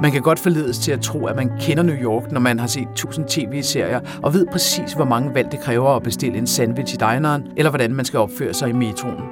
Man 0.02 0.12
kan 0.12 0.22
godt 0.22 0.40
forledes 0.40 0.80
til 0.80 0.92
at 0.92 1.02
tro, 1.02 1.26
at 1.26 1.36
man 1.36 1.52
kender 1.60 1.84
New 1.84 1.96
York, 1.96 2.32
når 2.32 2.40
man 2.40 2.60
har 2.60 2.68
set 2.68 2.88
1000 2.92 3.26
tv-serier 3.26 4.00
og 4.24 4.34
ved 4.34 4.46
præcis, 4.52 4.94
hvor 4.94 5.06
mange 5.06 5.34
valg 5.34 5.52
det 5.52 5.60
kræver 5.60 5.90
at 5.90 6.04
bestille 6.04 6.38
en 6.38 6.48
sandwich 6.48 6.94
i 6.94 6.98
dineren, 6.98 7.44
eller 7.58 7.70
hvordan 7.70 7.94
man 7.94 8.06
skal 8.06 8.20
opføre 8.20 8.54
sig 8.54 8.70
i 8.70 8.74
metroen. 8.74 9.24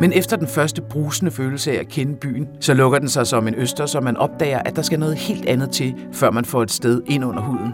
Men 0.00 0.12
efter 0.12 0.36
den 0.36 0.46
første 0.46 0.82
brusende 0.82 1.30
følelse 1.30 1.72
af 1.72 1.80
at 1.80 1.88
kende 1.88 2.16
byen, 2.16 2.48
så 2.60 2.74
lukker 2.74 2.98
den 2.98 3.08
sig 3.08 3.26
som 3.26 3.48
en 3.48 3.54
øster, 3.54 3.86
så 3.86 4.00
man 4.00 4.16
opdager, 4.16 4.58
at 4.58 4.76
der 4.76 4.82
skal 4.82 4.98
noget 4.98 5.16
helt 5.16 5.46
andet 5.46 5.70
til, 5.70 5.94
før 6.12 6.30
man 6.30 6.44
får 6.44 6.62
et 6.62 6.70
sted 6.70 7.02
ind 7.06 7.24
under 7.24 7.42
huden. 7.42 7.72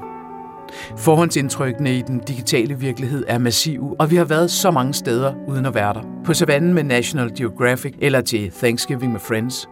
Forhåndsindtrykkene 0.96 1.98
i 1.98 2.02
den 2.02 2.18
digitale 2.18 2.78
virkelighed 2.78 3.24
er 3.28 3.38
massive, 3.38 4.00
og 4.00 4.10
vi 4.10 4.16
har 4.16 4.24
været 4.24 4.50
så 4.50 4.70
mange 4.70 4.94
steder 4.94 5.34
uden 5.48 5.66
at 5.66 5.74
være 5.74 5.94
der. 5.94 6.02
På 6.24 6.34
savannen 6.34 6.74
med 6.74 6.84
National 6.84 7.34
Geographic 7.36 7.94
eller 7.98 8.20
til 8.20 8.50
Thanksgiving 8.50 9.12
med 9.12 9.20
Friends. 9.20 9.68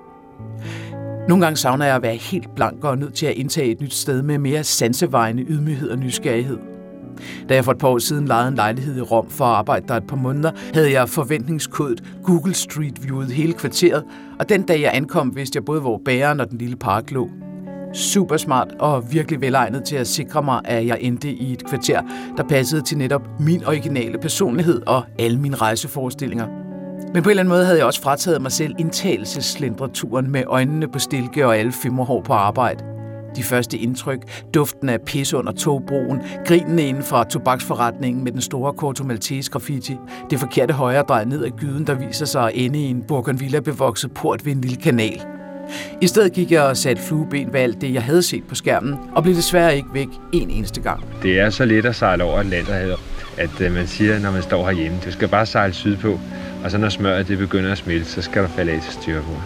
Nogle 1.28 1.44
gange 1.44 1.56
savner 1.56 1.84
jeg 1.86 1.96
at 1.96 2.02
være 2.02 2.14
helt 2.14 2.54
blank 2.54 2.84
og 2.84 2.98
nødt 2.98 3.14
til 3.14 3.26
at 3.26 3.34
indtage 3.34 3.70
et 3.70 3.80
nyt 3.80 3.94
sted 3.94 4.22
med 4.22 4.38
mere 4.38 4.64
sansevejende 4.64 5.42
ydmyghed 5.42 5.90
og 5.90 5.98
nysgerrighed. 5.98 6.58
Da 7.48 7.54
jeg 7.54 7.64
for 7.64 7.72
et 7.72 7.78
par 7.78 7.88
år 7.88 7.98
siden 7.98 8.26
lejede 8.26 8.48
en 8.48 8.54
lejlighed 8.54 8.96
i 8.96 9.00
Rom 9.00 9.30
for 9.30 9.44
at 9.44 9.54
arbejde 9.54 9.88
der 9.88 9.94
et 9.94 10.06
par 10.06 10.16
måneder, 10.16 10.50
havde 10.74 10.92
jeg 10.92 11.08
forventningskodet 11.08 12.02
Google 12.24 12.54
Street 12.54 13.04
Viewet 13.04 13.30
hele 13.30 13.52
kvarteret, 13.52 14.04
og 14.38 14.48
den 14.48 14.62
dag 14.62 14.80
jeg 14.80 14.90
ankom, 14.94 15.36
vidste 15.36 15.56
jeg 15.56 15.64
både, 15.64 15.80
hvor 15.80 16.00
bæren 16.04 16.40
og 16.40 16.50
den 16.50 16.58
lille 16.58 16.76
park 16.76 17.10
lå. 17.10 17.30
Super 17.96 18.36
smart 18.36 18.68
og 18.78 19.12
virkelig 19.12 19.40
velegnet 19.40 19.84
til 19.84 19.96
at 19.96 20.06
sikre 20.06 20.42
mig, 20.42 20.60
at 20.64 20.86
jeg 20.86 20.98
endte 21.00 21.30
i 21.30 21.52
et 21.52 21.66
kvarter, 21.66 22.02
der 22.36 22.42
passede 22.42 22.82
til 22.82 22.98
netop 22.98 23.22
min 23.40 23.64
originale 23.64 24.18
personlighed 24.18 24.82
og 24.86 25.04
alle 25.18 25.40
mine 25.40 25.56
rejseforestillinger. 25.56 26.46
Men 27.14 27.22
på 27.22 27.28
en 27.28 27.30
eller 27.30 27.42
anden 27.42 27.48
måde 27.48 27.64
havde 27.64 27.78
jeg 27.78 27.86
også 27.86 28.02
frataget 28.02 28.42
mig 28.42 28.52
selv 28.52 28.74
indtagelseslindreturen 28.78 30.30
med 30.30 30.42
øjnene 30.46 30.88
på 30.88 30.98
stilke 30.98 31.46
og 31.46 31.56
alle 31.56 31.72
femmerhår 31.72 32.22
på 32.22 32.32
arbejde. 32.32 32.84
De 33.36 33.42
første 33.42 33.78
indtryk, 33.78 34.44
duften 34.54 34.88
af 34.88 35.00
pis 35.00 35.34
under 35.34 35.52
togbroen, 35.52 36.20
grinene 36.46 36.82
inden 36.82 37.02
fra 37.02 37.24
tobaksforretningen 37.24 38.24
med 38.24 38.32
den 38.32 38.40
store 38.40 38.72
Corto 38.72 39.04
Maltese 39.04 39.50
graffiti, 39.50 39.96
det 40.30 40.40
forkerte 40.40 40.74
højre 40.74 41.02
drej 41.02 41.24
ned 41.24 41.44
ad 41.44 41.50
gyden, 41.50 41.86
der 41.86 41.94
viser 41.94 42.26
sig 42.26 42.42
at 42.42 42.52
ende 42.54 42.78
i 42.78 42.90
en 42.90 43.02
Bougainvillea-bevokset 43.02 44.14
port 44.14 44.46
ved 44.46 44.52
en 44.52 44.60
lille 44.60 44.76
kanal. 44.76 45.35
I 46.00 46.06
stedet 46.06 46.32
gik 46.32 46.52
jeg 46.52 46.62
og 46.62 46.76
satte 46.76 47.02
flueben 47.02 47.52
ved 47.52 47.60
alt 47.60 47.80
det, 47.80 47.94
jeg 47.94 48.02
havde 48.02 48.22
set 48.22 48.44
på 48.44 48.54
skærmen, 48.54 48.94
og 49.14 49.22
blev 49.22 49.34
desværre 49.34 49.76
ikke 49.76 49.88
væk 49.92 50.08
en 50.32 50.50
eneste 50.50 50.80
gang. 50.80 51.04
Det 51.22 51.40
er 51.40 51.50
så 51.50 51.64
let 51.64 51.86
at 51.86 51.96
sejle 51.96 52.24
over 52.24 52.38
Atlanterhavet, 52.38 52.96
at 53.36 53.60
øh, 53.60 53.72
man 53.72 53.86
siger, 53.86 54.18
når 54.18 54.30
man 54.30 54.42
står 54.42 54.66
herhjemme, 54.66 54.98
du 55.04 55.12
skal 55.12 55.28
bare 55.28 55.46
sejle 55.46 55.74
sydpå, 55.74 56.20
og 56.64 56.70
så 56.70 56.78
når 56.78 56.88
smøret 56.88 57.28
det 57.28 57.38
begynder 57.38 57.72
at 57.72 57.78
smelte, 57.78 58.10
så 58.10 58.22
skal 58.22 58.42
der 58.42 58.48
falde 58.48 58.72
af 58.72 58.80
til 58.82 58.92
styrbord. 58.92 59.42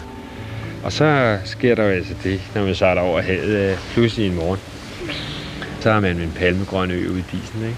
Og 0.83 0.91
så 0.91 1.37
sker 1.45 1.75
der 1.75 1.83
jo 1.83 1.89
altså 1.89 2.13
det, 2.23 2.41
når 2.55 2.63
man 2.63 2.75
sejler 2.75 3.01
over 3.01 3.21
havet, 3.21 3.71
øh, 3.71 3.77
pludselig 3.93 4.27
en 4.27 4.35
morgen. 4.35 4.59
Så 5.79 5.91
har 5.91 5.99
man 5.99 6.17
en 6.17 6.31
palmegrøn 6.35 6.91
ø 6.91 7.09
ude 7.09 7.19
i 7.19 7.23
disen, 7.31 7.61
ikke? 7.61 7.77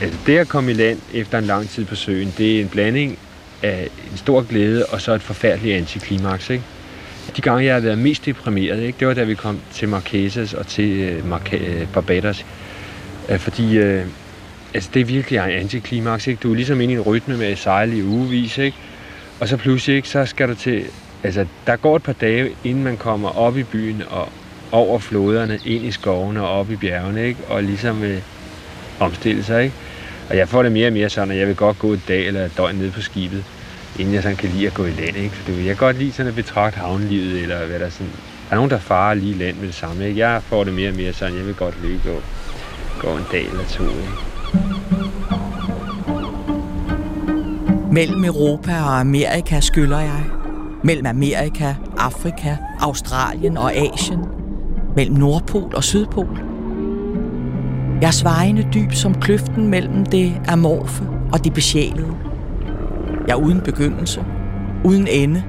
Altså 0.00 0.18
det 0.26 0.38
at 0.38 0.48
komme 0.48 0.70
i 0.70 0.74
land 0.74 0.98
efter 1.14 1.38
en 1.38 1.44
lang 1.44 1.68
tid 1.68 1.84
på 1.84 1.94
søen, 1.94 2.34
det 2.38 2.56
er 2.56 2.60
en 2.60 2.68
blanding 2.68 3.18
af 3.62 3.88
en 4.12 4.16
stor 4.16 4.42
glæde 4.42 4.86
og 4.86 5.00
så 5.00 5.12
et 5.12 5.22
forfærdeligt 5.22 5.76
antiklimaks, 5.76 6.50
ikke? 6.50 6.64
De 7.36 7.40
gange, 7.42 7.64
jeg 7.64 7.74
har 7.74 7.80
været 7.80 7.98
mest 7.98 8.26
deprimeret, 8.26 8.82
ikke? 8.82 8.96
det 9.00 9.08
var 9.08 9.14
da 9.14 9.24
vi 9.24 9.34
kom 9.34 9.58
til 9.72 9.88
Marquesas 9.88 10.54
og 10.54 10.66
til 10.66 10.90
øh, 10.90 11.24
uh, 11.24 11.30
Marca- 11.32 11.68
øh, 11.68 11.86
Barbados. 11.92 12.46
Øh, 13.28 13.38
fordi 13.38 13.78
øh, 13.78 14.06
altså, 14.74 14.90
det 14.94 15.00
er 15.00 15.04
virkelig 15.04 15.38
en 15.38 15.50
antiklimaks. 15.50 16.26
Ikke? 16.26 16.40
Du 16.42 16.50
er 16.50 16.54
ligesom 16.54 16.80
inde 16.80 16.94
i 16.94 16.96
en 16.96 17.02
rytme 17.02 17.36
med 17.36 17.46
at 17.46 17.58
sejle 17.58 17.96
i 17.96 18.02
ugevis, 18.02 18.58
ikke? 18.58 18.76
og 19.40 19.48
så 19.48 19.56
pludselig 19.56 19.96
ikke, 19.96 20.08
så 20.08 20.24
skal 20.24 20.48
du 20.48 20.54
til 20.54 20.84
altså, 21.22 21.46
der 21.66 21.76
går 21.76 21.96
et 21.96 22.02
par 22.02 22.12
dage, 22.12 22.50
inden 22.64 22.84
man 22.84 22.96
kommer 22.96 23.38
op 23.38 23.58
i 23.58 23.62
byen 23.62 24.02
og 24.10 24.28
over 24.72 24.98
floderne, 24.98 25.58
ind 25.64 25.84
i 25.84 25.90
skovene 25.90 26.42
og 26.42 26.48
op 26.48 26.70
i 26.70 26.76
bjergene, 26.76 27.26
ikke? 27.26 27.40
og 27.48 27.62
ligesom 27.62 28.02
øh, 28.02 28.18
omstille 29.00 29.44
sig. 29.44 29.64
Ikke? 29.64 29.74
Og 30.30 30.36
jeg 30.36 30.48
får 30.48 30.62
det 30.62 30.72
mere 30.72 30.86
og 30.86 30.92
mere 30.92 31.08
sådan, 31.08 31.30
at 31.30 31.38
jeg 31.38 31.46
vil 31.46 31.56
godt 31.56 31.78
gå 31.78 31.92
et 31.92 32.00
dag 32.08 32.26
eller 32.26 32.44
et 32.44 32.56
døgn 32.56 32.76
nede 32.76 32.90
på 32.90 33.00
skibet, 33.00 33.44
inden 33.98 34.14
jeg 34.14 34.22
sådan 34.22 34.36
kan 34.36 34.50
lide 34.50 34.66
at 34.66 34.74
gå 34.74 34.84
i 34.84 34.90
land. 34.90 35.16
Ikke? 35.16 35.36
For 35.36 35.52
jeg 35.52 35.64
kan 35.64 35.76
godt 35.76 35.98
lide 35.98 36.12
sådan 36.12 36.28
at 36.28 36.34
betragte 36.34 36.78
havnelivet, 36.78 37.42
eller 37.42 37.66
hvad 37.66 37.78
der 37.78 37.90
sådan... 37.90 38.12
Der 38.48 38.52
er 38.52 38.56
nogen, 38.56 38.70
der 38.70 38.78
farer 38.78 39.14
lige 39.14 39.34
land 39.34 39.56
med 39.56 39.66
det 39.66 39.74
samme. 39.74 40.08
Ikke? 40.08 40.20
Jeg 40.20 40.42
får 40.42 40.64
det 40.64 40.74
mere 40.74 40.88
og 40.88 40.96
mere 40.96 41.12
sådan, 41.12 41.36
jeg 41.36 41.46
vil 41.46 41.54
godt 41.54 41.82
lige 41.82 42.00
gå, 42.04 42.22
gå 43.00 43.16
en 43.16 43.24
dag 43.32 43.46
eller 43.46 43.64
to. 43.64 43.84
Ikke? 43.84 44.36
Mellem 47.92 48.24
Europa 48.24 48.72
og 48.72 49.00
Amerika 49.00 49.60
skylder 49.60 50.00
jeg. 50.00 50.24
Mellem 50.84 51.06
Amerika, 51.06 51.74
Afrika, 51.98 52.56
Australien 52.80 53.56
og 53.56 53.72
Asien. 53.74 54.20
Mellem 54.96 55.16
Nordpol 55.16 55.74
og 55.74 55.84
Sydpol. 55.84 56.38
Jeg 58.00 58.06
er 58.06 58.12
svejende 58.12 58.68
dyb 58.74 58.92
som 58.92 59.20
kløften 59.20 59.68
mellem 59.68 60.06
det 60.06 60.40
amorfe 60.48 61.04
og 61.32 61.44
det 61.44 61.54
besjælede. 61.54 62.25
Jeg 63.26 63.32
er 63.32 63.36
uden 63.36 63.60
begyndelse, 63.60 64.24
uden 64.84 65.06
ende. 65.10 65.42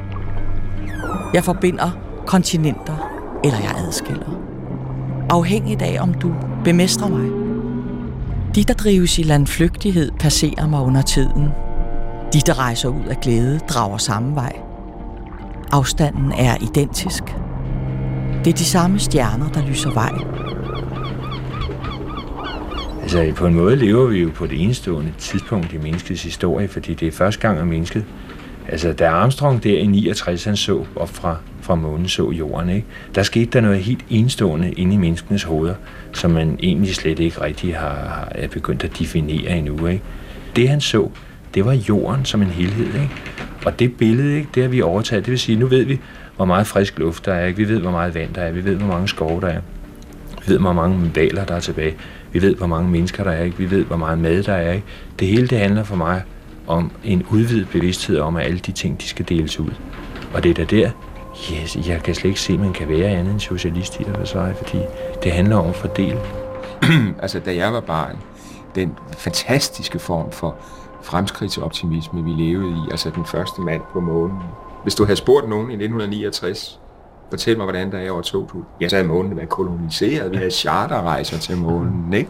Jeg 1.34 1.44
forbinder 1.44 1.92
kontinenter, 2.26 3.10
eller 3.44 3.60
jeg 3.60 3.76
adskiller. 3.88 4.42
Afhængigt 5.30 5.82
af, 5.82 5.98
om 6.02 6.14
du 6.14 6.34
bemestrer 6.64 7.08
mig. 7.08 7.30
De, 8.56 8.64
der 8.64 8.74
drives 8.74 9.20
i 9.20 9.24
landflygtighed, 9.24 10.12
passerer 10.20 10.68
mig 10.68 10.82
under 10.82 11.02
tiden. 11.02 11.50
De, 12.34 12.40
der 12.46 12.60
rejser 12.60 12.90
ud 12.90 13.06
af 13.10 13.18
glæde, 13.22 13.60
drager 13.60 13.98
samme 13.98 14.36
vej. 14.36 14.54
Afstanden 15.72 16.32
er 16.32 16.56
identisk. 16.62 17.24
Det 18.46 18.54
er 18.54 18.58
de 18.58 18.66
samme 18.66 19.00
stjerner, 19.00 19.50
der 19.50 19.62
lyser 19.62 19.92
vej. 19.94 20.12
Altså 23.08 23.34
på 23.36 23.48
en 23.48 23.54
måde 23.54 23.76
lever 23.76 24.06
vi 24.08 24.22
jo 24.22 24.32
på 24.36 24.48
det 24.48 24.62
enestående 24.62 25.14
tidspunkt 25.18 25.74
i 25.74 25.78
menneskets 25.78 26.24
historie, 26.24 26.68
fordi 26.68 26.94
det 26.94 27.08
er 27.08 27.12
første 27.12 27.42
gang, 27.42 27.60
at 27.60 27.68
mennesket... 27.68 28.06
Altså 28.70 28.94
da 28.94 29.10
Armstrong 29.10 29.64
der 29.64 29.78
i 29.78 29.86
69, 29.86 30.44
han 30.44 30.58
så 30.58 30.86
op 30.96 31.10
fra, 31.10 31.38
fra 31.62 31.76
månen, 31.76 32.08
så 32.08 32.32
jorden, 32.32 32.70
ikke? 32.70 32.88
der 33.16 33.24
skete 33.24 33.46
der 33.46 33.62
noget 33.62 33.80
helt 33.80 34.06
enestående 34.10 34.72
inde 34.72 34.94
i 34.94 34.98
menneskenes 34.98 35.44
hoveder, 35.44 35.76
som 36.14 36.32
man 36.32 36.60
egentlig 36.64 36.96
slet 36.96 37.20
ikke 37.20 37.42
rigtig 37.42 37.76
har, 37.76 37.90
har 37.90 38.32
er 38.36 38.48
begyndt 38.48 38.84
at 38.84 39.00
definere 39.00 39.58
endnu. 39.58 39.88
Ikke? 39.88 40.04
Det 40.56 40.70
han 40.70 40.82
så, 40.82 41.10
det 41.54 41.66
var 41.66 41.74
jorden 41.74 42.26
som 42.26 42.42
en 42.42 42.48
helhed. 42.48 42.86
Ikke? 42.86 43.10
Og 43.66 43.80
det 43.80 43.98
billede, 43.98 44.36
ikke, 44.36 44.50
det 44.56 44.64
har 44.64 44.70
vi 44.70 44.82
overtaget. 44.82 45.26
Det 45.26 45.32
vil 45.32 45.40
sige, 45.40 45.60
nu 45.60 45.68
ved 45.68 45.84
vi, 45.84 46.00
hvor 46.36 46.46
meget 46.46 46.68
frisk 46.68 47.00
luft 47.00 47.26
der 47.26 47.34
er. 47.34 47.46
Ikke? 47.46 47.58
Vi 47.58 47.70
ved, 47.70 47.80
hvor 47.80 47.92
meget 47.92 48.16
vand 48.16 48.34
der 48.34 48.42
er. 48.42 48.52
Vi 48.52 48.66
ved, 48.66 48.76
hvor 48.76 48.88
mange 48.88 49.08
skove 49.08 49.42
der 49.42 49.48
er. 49.48 49.62
Vi 50.46 50.54
ved, 50.54 50.60
hvor 50.60 50.74
mange 50.74 51.12
valer 51.16 51.46
der 51.46 51.56
er 51.56 51.60
tilbage. 51.60 51.96
Vi 52.38 52.42
ved, 52.42 52.56
hvor 52.56 52.68
mange 52.68 52.90
mennesker 52.90 53.24
der 53.24 53.32
er. 53.32 53.44
Ikke? 53.44 53.58
Vi 53.58 53.72
ved, 53.72 53.86
hvor 53.86 53.98
meget 53.98 54.20
mad 54.20 54.44
der 54.44 54.54
er. 54.54 54.74
Ikke? 54.74 54.86
Det 55.20 55.28
hele 55.28 55.48
det 55.48 55.60
handler 55.60 55.84
for 55.84 55.96
mig 55.96 56.24
om 56.68 56.92
en 57.04 57.26
udvidet 57.32 57.70
bevidsthed 57.70 58.20
om, 58.20 58.36
at 58.36 58.46
alle 58.46 58.60
de 58.60 58.72
ting, 58.72 59.02
de 59.02 59.08
skal 59.08 59.30
deles 59.30 59.60
ud. 59.60 59.70
Og 60.34 60.44
det 60.44 60.50
er 60.50 60.54
da 60.54 60.64
der, 60.64 60.92
yes, 61.54 61.88
jeg 61.88 62.04
kan 62.04 62.16
slet 62.16 62.30
ikke 62.30 62.42
se, 62.42 62.54
at 62.54 62.60
man 62.60 62.74
kan 62.74 62.90
være 62.90 63.10
andet 63.10 63.32
end 63.32 63.40
socialist 63.40 64.00
i 64.00 64.04
det, 64.04 64.56
fordi 64.58 64.78
det 65.24 65.32
handler 65.32 65.56
om 65.56 65.70
at 65.70 65.76
fordele. 65.76 66.20
altså, 67.24 67.40
da 67.40 67.56
jeg 67.56 67.74
var 67.74 67.82
barn, 67.82 68.18
den 68.76 68.92
fantastiske 69.18 70.00
form 70.00 70.32
for 70.32 70.56
fremskridtsoptimisme, 71.04 72.24
vi 72.24 72.32
levede 72.32 72.70
i, 72.70 72.92
altså 72.92 73.10
den 73.10 73.26
første 73.26 73.62
mand 73.62 73.82
på 73.94 74.00
månen. 74.00 74.38
Hvis 74.84 74.96
du 74.96 75.06
havde 75.06 75.18
spurgt 75.18 75.50
nogen 75.50 75.70
i 75.70 75.74
1969, 75.74 76.80
fortæl 77.30 77.58
mig, 77.58 77.66
hvordan 77.66 77.92
der 77.92 77.98
er 77.98 78.12
over 78.12 78.22
2000, 78.22 78.64
ja, 78.82 78.90
så 78.90 78.96
havde 78.96 79.08
månen 79.08 79.38
været 79.38 79.50
koloniseret, 79.50 80.32
vi 80.32 80.38
havde 80.38 80.52
charterrejser 80.52 81.38
til 81.38 81.58
månen, 81.58 82.14
ikke? 82.14 82.30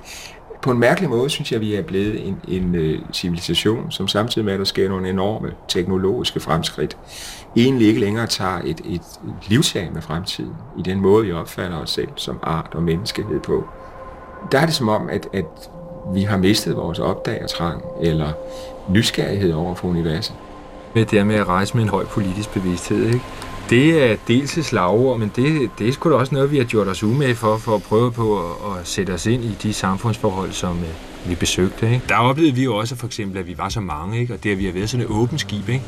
På 0.61 0.71
en 0.71 0.79
mærkelig 0.79 1.09
måde 1.09 1.29
synes 1.29 1.51
jeg, 1.51 1.55
at 1.55 1.61
vi 1.61 1.75
er 1.75 1.81
blevet 1.81 2.27
en, 2.27 2.39
en 2.47 2.75
øh, 2.75 2.99
civilisation, 3.13 3.91
som 3.91 4.07
samtidig 4.07 4.45
med, 4.45 4.53
at 4.53 4.59
der 4.59 4.65
sker 4.65 4.89
nogle 4.89 5.09
enorme 5.09 5.51
teknologiske 5.67 6.39
fremskridt, 6.39 6.97
egentlig 7.55 7.87
ikke 7.87 7.99
længere 7.99 8.27
tager 8.27 8.59
et, 8.65 8.81
et, 8.85 9.01
et 9.01 9.49
livtag 9.49 9.89
med 9.93 10.01
fremtiden, 10.01 10.53
i 10.79 10.81
den 10.81 10.99
måde, 11.01 11.25
vi 11.25 11.31
opfatter 11.31 11.77
os 11.77 11.89
selv 11.89 12.07
som 12.15 12.39
art 12.43 12.69
og 12.73 12.83
menneskehed 12.83 13.39
på. 13.39 13.67
Der 14.51 14.59
er 14.59 14.65
det 14.65 14.75
som 14.75 14.89
om, 14.89 15.09
at, 15.09 15.27
at 15.33 15.69
vi 16.13 16.21
har 16.21 16.37
mistet 16.37 16.75
vores 16.75 16.99
opdagertrang 16.99 17.83
eller 18.01 18.31
nysgerrighed 18.89 19.53
over 19.53 19.75
for 19.75 19.87
universet. 19.87 20.35
Med 20.95 21.05
det 21.05 21.27
med 21.27 21.35
at 21.35 21.47
rejse 21.47 21.75
med 21.75 21.83
en 21.83 21.89
høj 21.89 22.05
politisk 22.05 22.53
bevidsthed, 22.53 23.05
ikke? 23.05 23.21
Det 23.69 24.03
er 24.03 24.15
dels 24.27 24.57
et 24.57 24.65
slagord, 24.65 25.19
men 25.19 25.31
det, 25.35 25.69
det 25.79 25.87
er 25.87 25.91
sgu 25.91 26.09
da 26.09 26.15
også 26.15 26.35
noget, 26.35 26.51
vi 26.51 26.57
har 26.57 26.63
gjort 26.63 26.87
os 26.87 27.03
umage 27.03 27.35
for, 27.35 27.57
for 27.57 27.75
at 27.75 27.83
prøve 27.83 28.11
på 28.11 28.39
at, 28.39 28.79
at 28.79 28.87
sætte 28.87 29.11
os 29.11 29.25
ind 29.25 29.43
i 29.43 29.57
de 29.63 29.73
samfundsforhold, 29.73 30.51
som 30.51 30.77
øh, 30.79 31.29
vi 31.29 31.35
besøgte. 31.35 31.93
Ikke? 31.93 32.01
Der 32.09 32.15
oplevede 32.15 32.55
vi 32.55 32.63
jo 32.63 32.75
også 32.75 32.95
for 32.95 33.07
eksempel, 33.07 33.37
at 33.37 33.47
vi 33.47 33.57
var 33.57 33.69
så 33.69 33.81
mange, 33.81 34.19
ikke? 34.19 34.33
og 34.33 34.43
det 34.43 34.51
at 34.51 34.57
vi 34.57 34.65
har 34.65 34.71
været 34.71 34.89
sådan 34.89 35.05
et 35.05 35.11
åbent 35.11 35.41
skib, 35.41 35.69
ikke? 35.69 35.83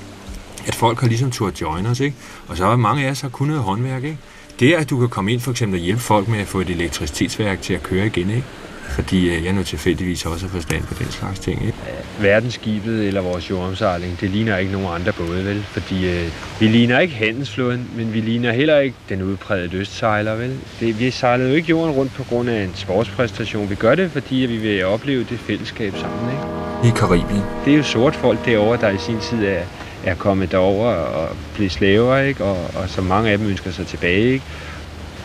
at 0.67 0.75
folk 0.75 0.99
har 0.99 1.07
ligesom 1.07 1.31
turde 1.31 1.55
join 1.61 1.85
os, 1.85 1.99
ikke? 1.99 2.15
og 2.47 2.57
så 2.57 2.65
har 2.65 2.75
mange 2.75 3.05
af 3.05 3.11
os 3.11 3.21
har 3.21 3.29
kunnet 3.29 3.59
håndværk. 3.59 4.03
Ikke? 4.03 4.17
Det 4.59 4.73
at 4.73 4.89
du 4.89 4.99
kan 4.99 5.09
komme 5.09 5.33
ind 5.33 5.39
for 5.39 5.51
eksempel 5.51 5.79
og 5.79 5.83
hjælpe 5.83 6.01
folk 6.01 6.27
med 6.27 6.39
at 6.39 6.47
få 6.47 6.59
et 6.59 6.69
elektricitetsværk 6.69 7.61
til 7.61 7.73
at 7.73 7.83
køre 7.83 8.05
igen, 8.05 8.29
ikke? 8.29 8.43
Fordi 8.89 9.29
øh, 9.29 9.45
jeg 9.45 9.53
nu 9.53 9.63
tilfældigvis 9.63 10.25
også 10.25 10.45
har 10.45 10.51
forstand 10.51 10.83
på 10.83 10.93
den 10.93 11.11
slags 11.11 11.39
ting. 11.39 11.65
Ikke? 11.65 11.77
Verdensskibet 12.19 13.07
eller 13.07 13.21
vores 13.21 13.49
jordomsejling, 13.49 14.19
det 14.21 14.29
ligner 14.29 14.57
ikke 14.57 14.71
nogen 14.71 14.87
andre 14.95 15.11
både, 15.13 15.45
vel? 15.45 15.63
Fordi 15.63 16.09
øh, 16.09 16.27
vi 16.59 16.67
ligner 16.67 16.99
ikke 16.99 17.13
handelsflåden, 17.13 17.89
men 17.95 18.13
vi 18.13 18.19
ligner 18.19 18.51
heller 18.51 18.79
ikke 18.79 18.95
den 19.09 19.21
udprægede 19.21 19.77
østsejler, 19.77 20.35
vel? 20.35 20.57
Det, 20.79 20.99
vi 20.99 21.11
sejlede 21.11 21.49
jo 21.49 21.55
ikke 21.55 21.69
jorden 21.69 21.95
rundt 21.95 22.13
på 22.13 22.23
grund 22.23 22.49
af 22.49 22.63
en 22.63 22.71
sportspræstation. 22.75 23.69
Vi 23.69 23.75
gør 23.75 23.95
det, 23.95 24.11
fordi 24.11 24.35
vi 24.35 24.57
vil 24.57 24.85
opleve 24.85 25.23
det 25.23 25.39
fællesskab 25.39 25.93
sammen, 25.97 26.31
ikke? 26.31 26.87
I 26.87 26.91
Karibien. 26.95 27.43
Det 27.65 27.73
er 27.73 27.77
jo 27.77 27.83
sort 27.83 28.15
folk 28.15 28.45
derovre, 28.45 28.77
der 28.81 28.89
i 28.89 28.97
sin 28.97 29.19
tid 29.19 29.45
er, 29.45 29.61
er 30.05 30.15
kommet 30.15 30.51
derover 30.51 30.87
og 30.93 31.35
blevet 31.55 31.71
slaver, 31.71 32.17
ikke? 32.17 32.43
Og, 32.43 32.57
og 32.75 32.89
så 32.89 33.01
mange 33.01 33.31
af 33.31 33.37
dem 33.37 33.47
ønsker 33.47 33.71
sig 33.71 33.87
tilbage. 33.87 34.33
Ikke? 34.33 34.45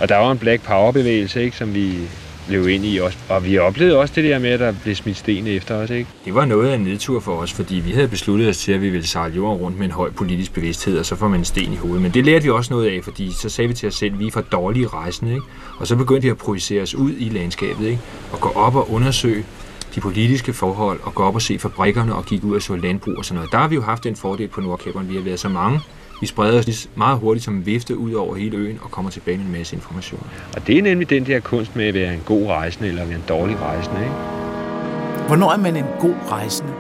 Og 0.00 0.08
der 0.08 0.16
var 0.16 0.32
en 0.32 0.38
Black 0.38 0.62
Power-bevægelse, 0.62 1.42
ikke? 1.44 1.56
som 1.56 1.74
vi 1.74 1.94
blev 2.48 2.68
ind 2.68 2.84
i 2.84 2.98
også. 2.98 3.18
Og 3.28 3.44
vi 3.44 3.58
oplevede 3.58 3.98
også 3.98 4.14
det 4.16 4.24
der 4.24 4.38
med, 4.38 4.50
at 4.50 4.60
der 4.60 4.74
blev 4.82 4.94
smidt 4.94 5.16
sten 5.16 5.46
efter 5.46 5.74
os. 5.74 5.90
Ikke? 5.90 6.10
Det 6.24 6.34
var 6.34 6.44
noget 6.44 6.68
af 6.68 6.74
en 6.74 6.80
nedtur 6.80 7.20
for 7.20 7.36
os, 7.36 7.52
fordi 7.52 7.74
vi 7.74 7.90
havde 7.90 8.08
besluttet 8.08 8.48
os 8.48 8.58
til, 8.58 8.72
at 8.72 8.82
vi 8.82 8.88
ville 8.88 9.06
sejle 9.06 9.34
jorden 9.34 9.62
rundt 9.62 9.78
med 9.78 9.86
en 9.86 9.92
høj 9.92 10.10
politisk 10.10 10.52
bevidsthed, 10.52 10.98
og 10.98 11.06
så 11.06 11.16
får 11.16 11.28
man 11.28 11.40
en 11.40 11.44
sten 11.44 11.72
i 11.72 11.76
hovedet. 11.76 12.02
Men 12.02 12.14
det 12.14 12.24
lærte 12.24 12.44
vi 12.44 12.50
også 12.50 12.74
noget 12.74 12.90
af, 12.90 13.04
fordi 13.04 13.32
så 13.32 13.48
sagde 13.48 13.68
vi 13.68 13.74
til 13.74 13.86
os 13.86 13.94
selv, 13.94 14.12
at 14.12 14.18
vi 14.18 14.26
er 14.26 14.30
for 14.30 14.40
dårlige 14.40 14.86
rejsende. 14.86 15.34
Ikke? 15.34 15.46
Og 15.78 15.86
så 15.86 15.96
begyndte 15.96 16.22
vi 16.22 16.28
at 16.28 16.38
projicere 16.38 16.82
os 16.82 16.94
ud 16.94 17.12
i 17.18 17.28
landskabet, 17.28 17.86
ikke? 17.86 18.00
og 18.32 18.40
gå 18.40 18.48
op 18.48 18.76
og 18.76 18.90
undersøge 18.90 19.44
de 19.94 20.00
politiske 20.00 20.52
forhold, 20.52 21.00
og 21.02 21.14
gå 21.14 21.22
op 21.22 21.34
og 21.34 21.42
se 21.42 21.58
fabrikkerne 21.58 22.14
og 22.14 22.26
kigge 22.26 22.46
ud 22.46 22.56
og 22.56 22.62
så 22.62 22.76
landbrug 22.76 23.18
og 23.18 23.24
sådan 23.24 23.34
noget. 23.34 23.52
Der 23.52 23.58
har 23.58 23.68
vi 23.68 23.74
jo 23.74 23.82
haft 23.82 24.06
en 24.06 24.16
fordel 24.16 24.48
på 24.48 24.60
Nordkæberen. 24.60 25.08
Vi 25.08 25.14
har 25.14 25.22
været 25.22 25.40
så 25.40 25.48
mange, 25.48 25.80
vi 26.20 26.26
spreder 26.26 26.58
os 26.58 26.88
meget 26.94 27.18
hurtigt 27.18 27.44
som 27.44 27.54
en 27.54 27.66
vifte 27.66 27.98
ud 27.98 28.12
over 28.12 28.34
hele 28.34 28.56
øen 28.56 28.78
og 28.82 28.90
kommer 28.90 29.10
tilbage 29.10 29.36
med 29.36 29.46
en 29.46 29.52
masse 29.52 29.76
information. 29.76 30.26
Og 30.56 30.66
det 30.66 30.78
er 30.78 30.82
nemlig 30.82 31.10
den 31.10 31.26
der 31.26 31.40
kunst 31.40 31.76
med 31.76 31.86
at 31.86 31.94
være 31.94 32.14
en 32.14 32.20
god 32.26 32.46
rejsende 32.46 32.88
eller 32.88 33.02
at 33.02 33.08
være 33.08 33.18
en 33.18 33.24
dårlig 33.28 33.60
rejsende. 33.60 34.00
Ikke? 34.00 34.14
Hvornår 35.26 35.52
er 35.52 35.56
man 35.56 35.76
en 35.76 35.84
god 36.00 36.14
rejsende? 36.30 36.72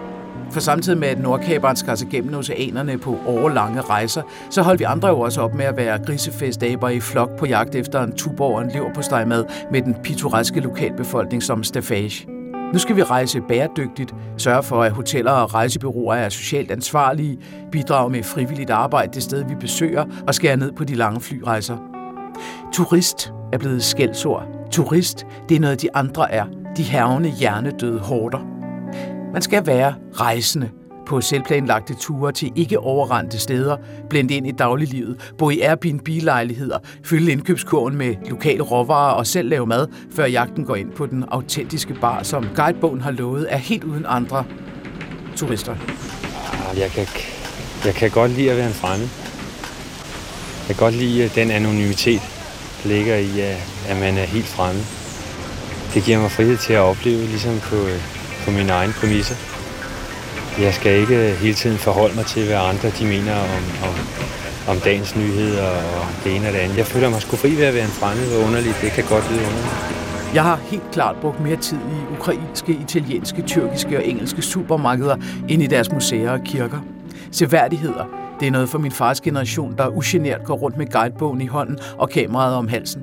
For 0.50 0.60
samtidig 0.60 0.98
med, 0.98 1.08
at 1.08 1.18
Nordkaberen 1.18 1.76
skar 1.76 1.94
sig 1.94 2.08
gennem 2.08 2.34
oceanerne 2.34 2.98
på 2.98 3.18
årlange 3.26 3.80
rejser, 3.80 4.22
så 4.50 4.62
holdt 4.62 4.80
vi 4.80 4.84
andre 4.84 5.08
jo 5.08 5.20
også 5.20 5.40
op 5.40 5.54
med 5.54 5.64
at 5.64 5.76
være 5.76 5.98
grisefestaber 6.06 6.88
i 6.88 7.00
flok 7.00 7.38
på 7.38 7.46
jagt 7.46 7.74
efter 7.74 8.02
en 8.02 8.16
tuborg 8.16 8.56
og 8.56 8.62
en 8.62 8.70
leverpostejmad 8.70 9.44
med 9.72 9.82
den 9.82 9.94
pittoreske 10.04 10.60
lokalbefolkning 10.60 11.42
som 11.42 11.64
stafage. 11.64 12.43
Nu 12.74 12.78
skal 12.78 12.96
vi 12.96 13.02
rejse 13.02 13.40
bæredygtigt, 13.40 14.14
sørge 14.36 14.62
for, 14.62 14.82
at 14.82 14.92
hoteller 14.92 15.30
og 15.30 15.54
rejsebyråer 15.54 16.14
er 16.14 16.28
socialt 16.28 16.70
ansvarlige, 16.70 17.38
bidrage 17.72 18.10
med 18.10 18.22
frivilligt 18.22 18.70
arbejde 18.70 19.12
det 19.12 19.22
sted, 19.22 19.44
vi 19.44 19.54
besøger, 19.54 20.04
og 20.26 20.34
skære 20.34 20.56
ned 20.56 20.72
på 20.72 20.84
de 20.84 20.94
lange 20.94 21.20
flyrejser. 21.20 21.76
Turist 22.72 23.32
er 23.52 23.58
blevet 23.58 23.82
skældsord. 23.82 24.46
Turist, 24.70 25.26
det 25.48 25.56
er 25.56 25.60
noget, 25.60 25.82
de 25.82 25.96
andre 25.96 26.32
er. 26.32 26.44
De 26.76 26.82
hervende 26.82 27.28
hjernedøde 27.28 27.98
hårder. 27.98 28.38
Man 29.32 29.42
skal 29.42 29.66
være 29.66 29.94
rejsende 30.12 30.70
på 31.06 31.20
selvplanlagte 31.20 31.94
ture 31.94 32.32
til 32.32 32.52
ikke 32.56 32.78
overrendte 32.78 33.38
steder, 33.38 33.76
blende 34.10 34.34
ind 34.34 34.46
i 34.46 34.50
dagliglivet, 34.52 35.32
bo 35.38 35.50
i 35.50 35.60
Airbnb-lejligheder, 35.60 36.78
fylde 37.04 37.32
indkøbskurven 37.32 37.96
med 37.96 38.14
lokale 38.30 38.62
råvarer 38.62 39.12
og 39.12 39.26
selv 39.26 39.48
lave 39.48 39.66
mad, 39.66 39.86
før 40.16 40.26
jagten 40.26 40.64
går 40.64 40.76
ind 40.76 40.90
på 40.92 41.06
den 41.06 41.24
autentiske 41.28 41.94
bar, 41.94 42.22
som 42.22 42.46
guidebogen 42.56 43.00
har 43.00 43.10
lovet, 43.10 43.46
er 43.50 43.56
helt 43.56 43.84
uden 43.84 44.04
andre 44.08 44.44
turister. 45.36 45.72
Ah, 45.72 46.78
Jeg 46.78 46.90
kan, 46.90 47.06
jeg 47.84 47.94
kan 47.94 48.10
godt 48.10 48.30
lide 48.30 48.50
at 48.50 48.56
være 48.56 48.66
en 48.66 48.72
fremmed. 48.74 49.08
Jeg 50.68 50.76
kan 50.76 50.84
godt 50.84 50.94
lide 50.94 51.28
den 51.34 51.50
anonymitet, 51.50 52.20
der 52.82 52.88
ligger 52.88 53.16
i, 53.16 53.40
at 53.88 53.96
man 54.00 54.18
er 54.18 54.24
helt 54.24 54.46
fremmed. 54.46 54.84
Det 55.94 56.04
giver 56.04 56.18
mig 56.20 56.30
frihed 56.30 56.56
til 56.56 56.72
at 56.72 56.80
opleve, 56.80 57.18
ligesom 57.26 57.60
på, 57.60 57.76
øh, 57.76 58.00
på 58.44 58.50
mine 58.50 58.72
egne 58.72 58.92
præmisser. 58.92 59.53
Jeg 60.60 60.74
skal 60.74 61.00
ikke 61.00 61.30
øh, 61.30 61.36
hele 61.36 61.54
tiden 61.54 61.78
forholde 61.78 62.14
mig 62.14 62.26
til, 62.26 62.46
hvad 62.46 62.56
andre 62.56 62.88
de 62.98 63.04
mener 63.04 63.34
om, 63.34 63.62
om, 63.88 63.94
om 64.68 64.76
dagens 64.84 65.16
nyheder 65.16 65.68
og 65.68 66.06
det 66.24 66.36
ene 66.36 66.46
og 66.48 66.52
det 66.52 66.58
andet. 66.58 66.76
Jeg 66.76 66.86
føler 66.86 67.10
mig 67.10 67.20
sgu 67.22 67.36
fri 67.36 67.50
ved 67.56 67.64
at 67.64 67.74
være 67.74 67.84
en 67.84 67.96
fremmed 68.00 68.36
og 68.36 68.46
underligt. 68.46 68.78
Det 68.82 68.90
kan 68.90 69.04
godt 69.04 69.30
lyde 69.30 69.40
underligt. 69.40 70.04
Jeg 70.34 70.42
har 70.42 70.60
helt 70.70 70.90
klart 70.92 71.16
brugt 71.20 71.40
mere 71.40 71.56
tid 71.56 71.76
i 71.76 72.14
ukrainske, 72.18 72.72
italienske, 72.72 73.42
tyrkiske 73.42 73.96
og 73.96 74.06
engelske 74.06 74.42
supermarkeder 74.42 75.16
end 75.48 75.62
i 75.62 75.66
deres 75.66 75.92
museer 75.92 76.30
og 76.30 76.40
kirker. 76.44 76.78
Seværdigheder, 77.32 78.04
det 78.40 78.48
er 78.48 78.52
noget 78.52 78.68
for 78.68 78.78
min 78.78 78.92
fars 78.92 79.20
generation, 79.20 79.74
der 79.78 79.88
ugenert 79.88 80.44
går 80.44 80.54
rundt 80.54 80.76
med 80.76 80.86
guidebogen 80.86 81.40
i 81.40 81.46
hånden 81.46 81.78
og 81.98 82.10
kameraet 82.10 82.54
om 82.56 82.68
halsen. 82.68 83.02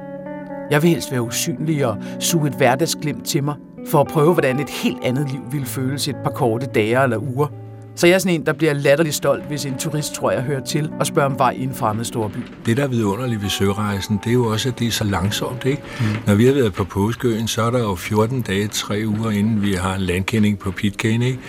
Jeg 0.72 0.82
vil 0.82 0.90
helst 0.90 1.12
være 1.12 1.22
usynlig 1.22 1.86
og 1.86 1.98
suge 2.20 2.48
et 2.48 2.56
hverdagsglimt 2.56 3.26
til 3.26 3.44
mig, 3.44 3.56
for 3.88 4.02
at 4.02 4.08
prøve, 4.08 4.34
hvordan 4.34 4.60
et 4.60 4.70
helt 4.70 4.98
andet 5.04 5.32
liv 5.32 5.41
ville 5.52 5.65
føles 5.65 6.08
et 6.08 6.15
par 6.24 6.32
korte 6.32 6.65
dage 6.65 7.04
eller 7.04 7.17
uger. 7.17 7.48
Så 7.96 8.08
jeg 8.08 8.13
er 8.13 8.20
sådan 8.20 8.36
en, 8.36 8.46
der 8.46 8.54
bliver 8.54 8.74
latterligt 8.74 9.15
stolt, 9.15 9.44
hvis 9.48 9.65
en 9.65 9.78
turist 9.78 10.13
tror, 10.13 10.32
jeg 10.32 10.41
hører 10.41 10.63
til 10.63 10.91
og 11.00 11.06
spørger 11.06 11.30
om 11.30 11.39
vej 11.39 11.52
i 11.52 11.63
en 11.63 11.74
fremmed 11.74 12.06
storby. 12.06 12.38
Det, 12.65 12.78
der 12.78 12.84
er 12.84 12.88
vidunderligt 12.88 13.41
ved 13.41 13.50
sørejsen, 13.50 14.20
det 14.24 14.30
er 14.30 14.34
jo 14.34 14.46
også, 14.46 14.70
at 14.70 14.80
det 14.80 14.88
er 14.88 14.91
så 14.91 15.04
langsomt. 15.04 15.65
Ikke? 15.65 15.82
Mm. 16.00 16.06
Når 16.28 16.36
vi 16.36 16.46
har 16.46 16.54
været 16.54 16.74
på 16.74 16.84
Påskeøen, 16.84 17.48
så 17.48 17.62
er 17.62 17.72
der 17.72 17.80
jo 17.80 17.96
14 17.96 18.41
dage, 18.41 18.67
3 18.67 19.04
uger, 19.08 19.32
inden 19.32 19.62
vi 19.62 19.74
har 19.74 19.96
en 19.96 20.02
landkending 20.02 20.60
på 20.60 20.72
Pitcairn. 20.72 21.22
Ikke? 21.22 21.39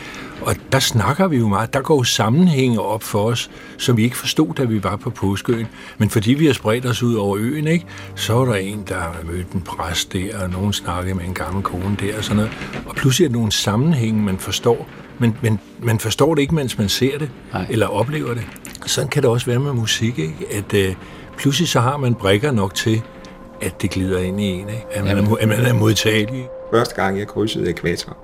Og 0.47 0.57
der 0.73 0.79
snakker 0.79 1.29
vi 1.29 1.37
jo 1.37 1.49
meget. 1.49 1.75
Der 1.75 1.81
går 1.81 1.97
jo 1.97 2.03
sammenhænge 2.03 2.81
op 2.81 3.03
for 3.03 3.23
os, 3.23 3.51
som 3.79 3.97
vi 3.97 4.05
ikke 4.05 4.17
forstod, 4.17 4.55
da 4.55 4.65
vi 4.65 4.85
var 4.85 4.97
på 4.97 5.11
Påskeøen. 5.11 5.67
Men 5.99 6.11
fordi 6.11 6.35
vi 6.35 6.47
har 6.47 6.53
spredt 6.53 6.87
os 6.87 7.03
ud 7.03 7.15
over 7.15 7.37
øen, 7.41 7.67
ikke, 7.67 7.87
så 8.15 8.39
er 8.39 8.45
der 8.45 8.55
en, 8.55 8.85
der 8.89 8.95
har 8.95 9.17
mødt 9.25 9.53
en 9.53 9.61
præst 9.61 10.13
der, 10.13 10.43
og 10.43 10.51
nogen 10.51 10.73
snakker 10.73 11.15
med 11.15 11.25
en 11.25 11.35
gammel 11.35 11.63
kone 11.63 11.97
der 12.01 12.17
og 12.19 12.25
sådan 12.25 12.37
noget. 12.37 12.53
Og 12.87 12.95
pludselig 12.95 13.25
er 13.25 13.29
der 13.29 13.37
nogle 13.37 13.53
sammenhænge, 13.53 14.23
man 14.23 14.39
forstår. 14.39 14.89
Men, 15.19 15.37
men 15.43 15.59
man 15.83 15.99
forstår 15.99 16.35
det 16.35 16.43
ikke, 16.43 16.55
mens 16.55 16.79
man 16.79 16.89
ser 16.89 17.19
det, 17.19 17.31
Nej. 17.53 17.67
eller 17.71 17.87
oplever 17.87 18.35
det. 18.35 18.47
Sådan 18.87 19.09
kan 19.09 19.23
det 19.23 19.31
også 19.31 19.47
være 19.47 19.59
med 19.59 19.73
musik, 19.73 20.19
ikke? 20.19 20.47
at 20.53 20.75
øh, 20.75 20.95
pludselig 21.39 21.69
så 21.69 21.81
har 21.81 21.97
man 21.97 22.15
brækker 22.15 22.53
nok 22.53 22.75
til, 22.75 23.03
at 23.61 23.83
det 23.83 23.91
glider 23.91 24.19
ind 24.19 24.41
i 24.41 24.45
en, 24.45 24.69
ikke? 24.69 24.87
At, 24.91 25.05
man 25.05 25.19
er, 25.19 25.37
at 25.41 25.49
man 25.49 25.61
er 25.61 25.73
modtagelig. 25.73 26.47
Første 26.75 26.95
gang, 26.95 27.19
jeg 27.19 27.29
krydsede 27.29 27.71
ekvator, 27.71 28.17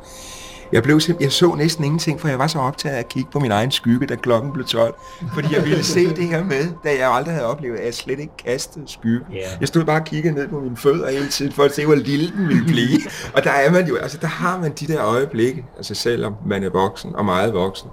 jeg, 0.73 0.83
blev 0.83 1.01
simp- 1.01 1.21
jeg 1.21 1.33
så 1.33 1.55
næsten 1.55 1.85
ingenting, 1.85 2.21
for 2.21 2.29
jeg 2.29 2.39
var 2.39 2.47
så 2.47 2.59
optaget 2.59 2.95
af 2.95 2.99
at 2.99 3.09
kigge 3.09 3.31
på 3.33 3.39
min 3.41 3.51
egen 3.51 3.71
skygge, 3.71 4.07
da 4.07 4.15
klokken 4.15 4.53
blev 4.53 4.67
12. 4.67 4.95
Fordi 5.35 5.55
jeg 5.55 5.65
ville 5.65 5.85
se 5.85 6.15
det 6.17 6.25
her 6.25 6.45
med, 6.45 6.69
da 6.85 6.91
jeg 6.99 7.11
aldrig 7.11 7.35
havde 7.35 7.47
oplevet, 7.47 7.77
at 7.77 7.87
jeg 7.87 7.95
slet 7.95 8.19
ikke 8.19 8.37
kastede 8.47 8.85
skygge. 8.87 9.27
Yeah. 9.33 9.43
Jeg 9.61 9.69
stod 9.69 9.85
bare 9.85 10.01
og 10.01 10.05
kiggede 10.05 10.35
ned 10.35 10.49
på 10.49 10.61
mine 10.61 10.77
fødder 10.77 11.11
hele 11.11 11.29
tiden, 11.29 11.53
for 11.53 11.63
at 11.63 11.75
se, 11.75 11.87
hvor 11.87 11.95
lille 11.95 12.33
den 12.37 12.49
ville 12.49 12.65
blive. 12.65 13.01
og 13.35 13.45
der 13.45 13.51
er 13.51 13.71
man 13.71 13.89
jo, 13.89 13.97
altså 13.97 14.19
der 14.21 14.27
har 14.27 14.59
man 14.59 14.73
de 14.73 14.87
der 14.87 15.05
øjeblikke, 15.05 15.65
altså 15.77 15.95
selvom 15.95 16.35
man 16.47 16.65
er 16.65 16.71
voksen 16.71 17.17
og 17.17 17.25
meget 17.25 17.55
voksen. 17.55 17.89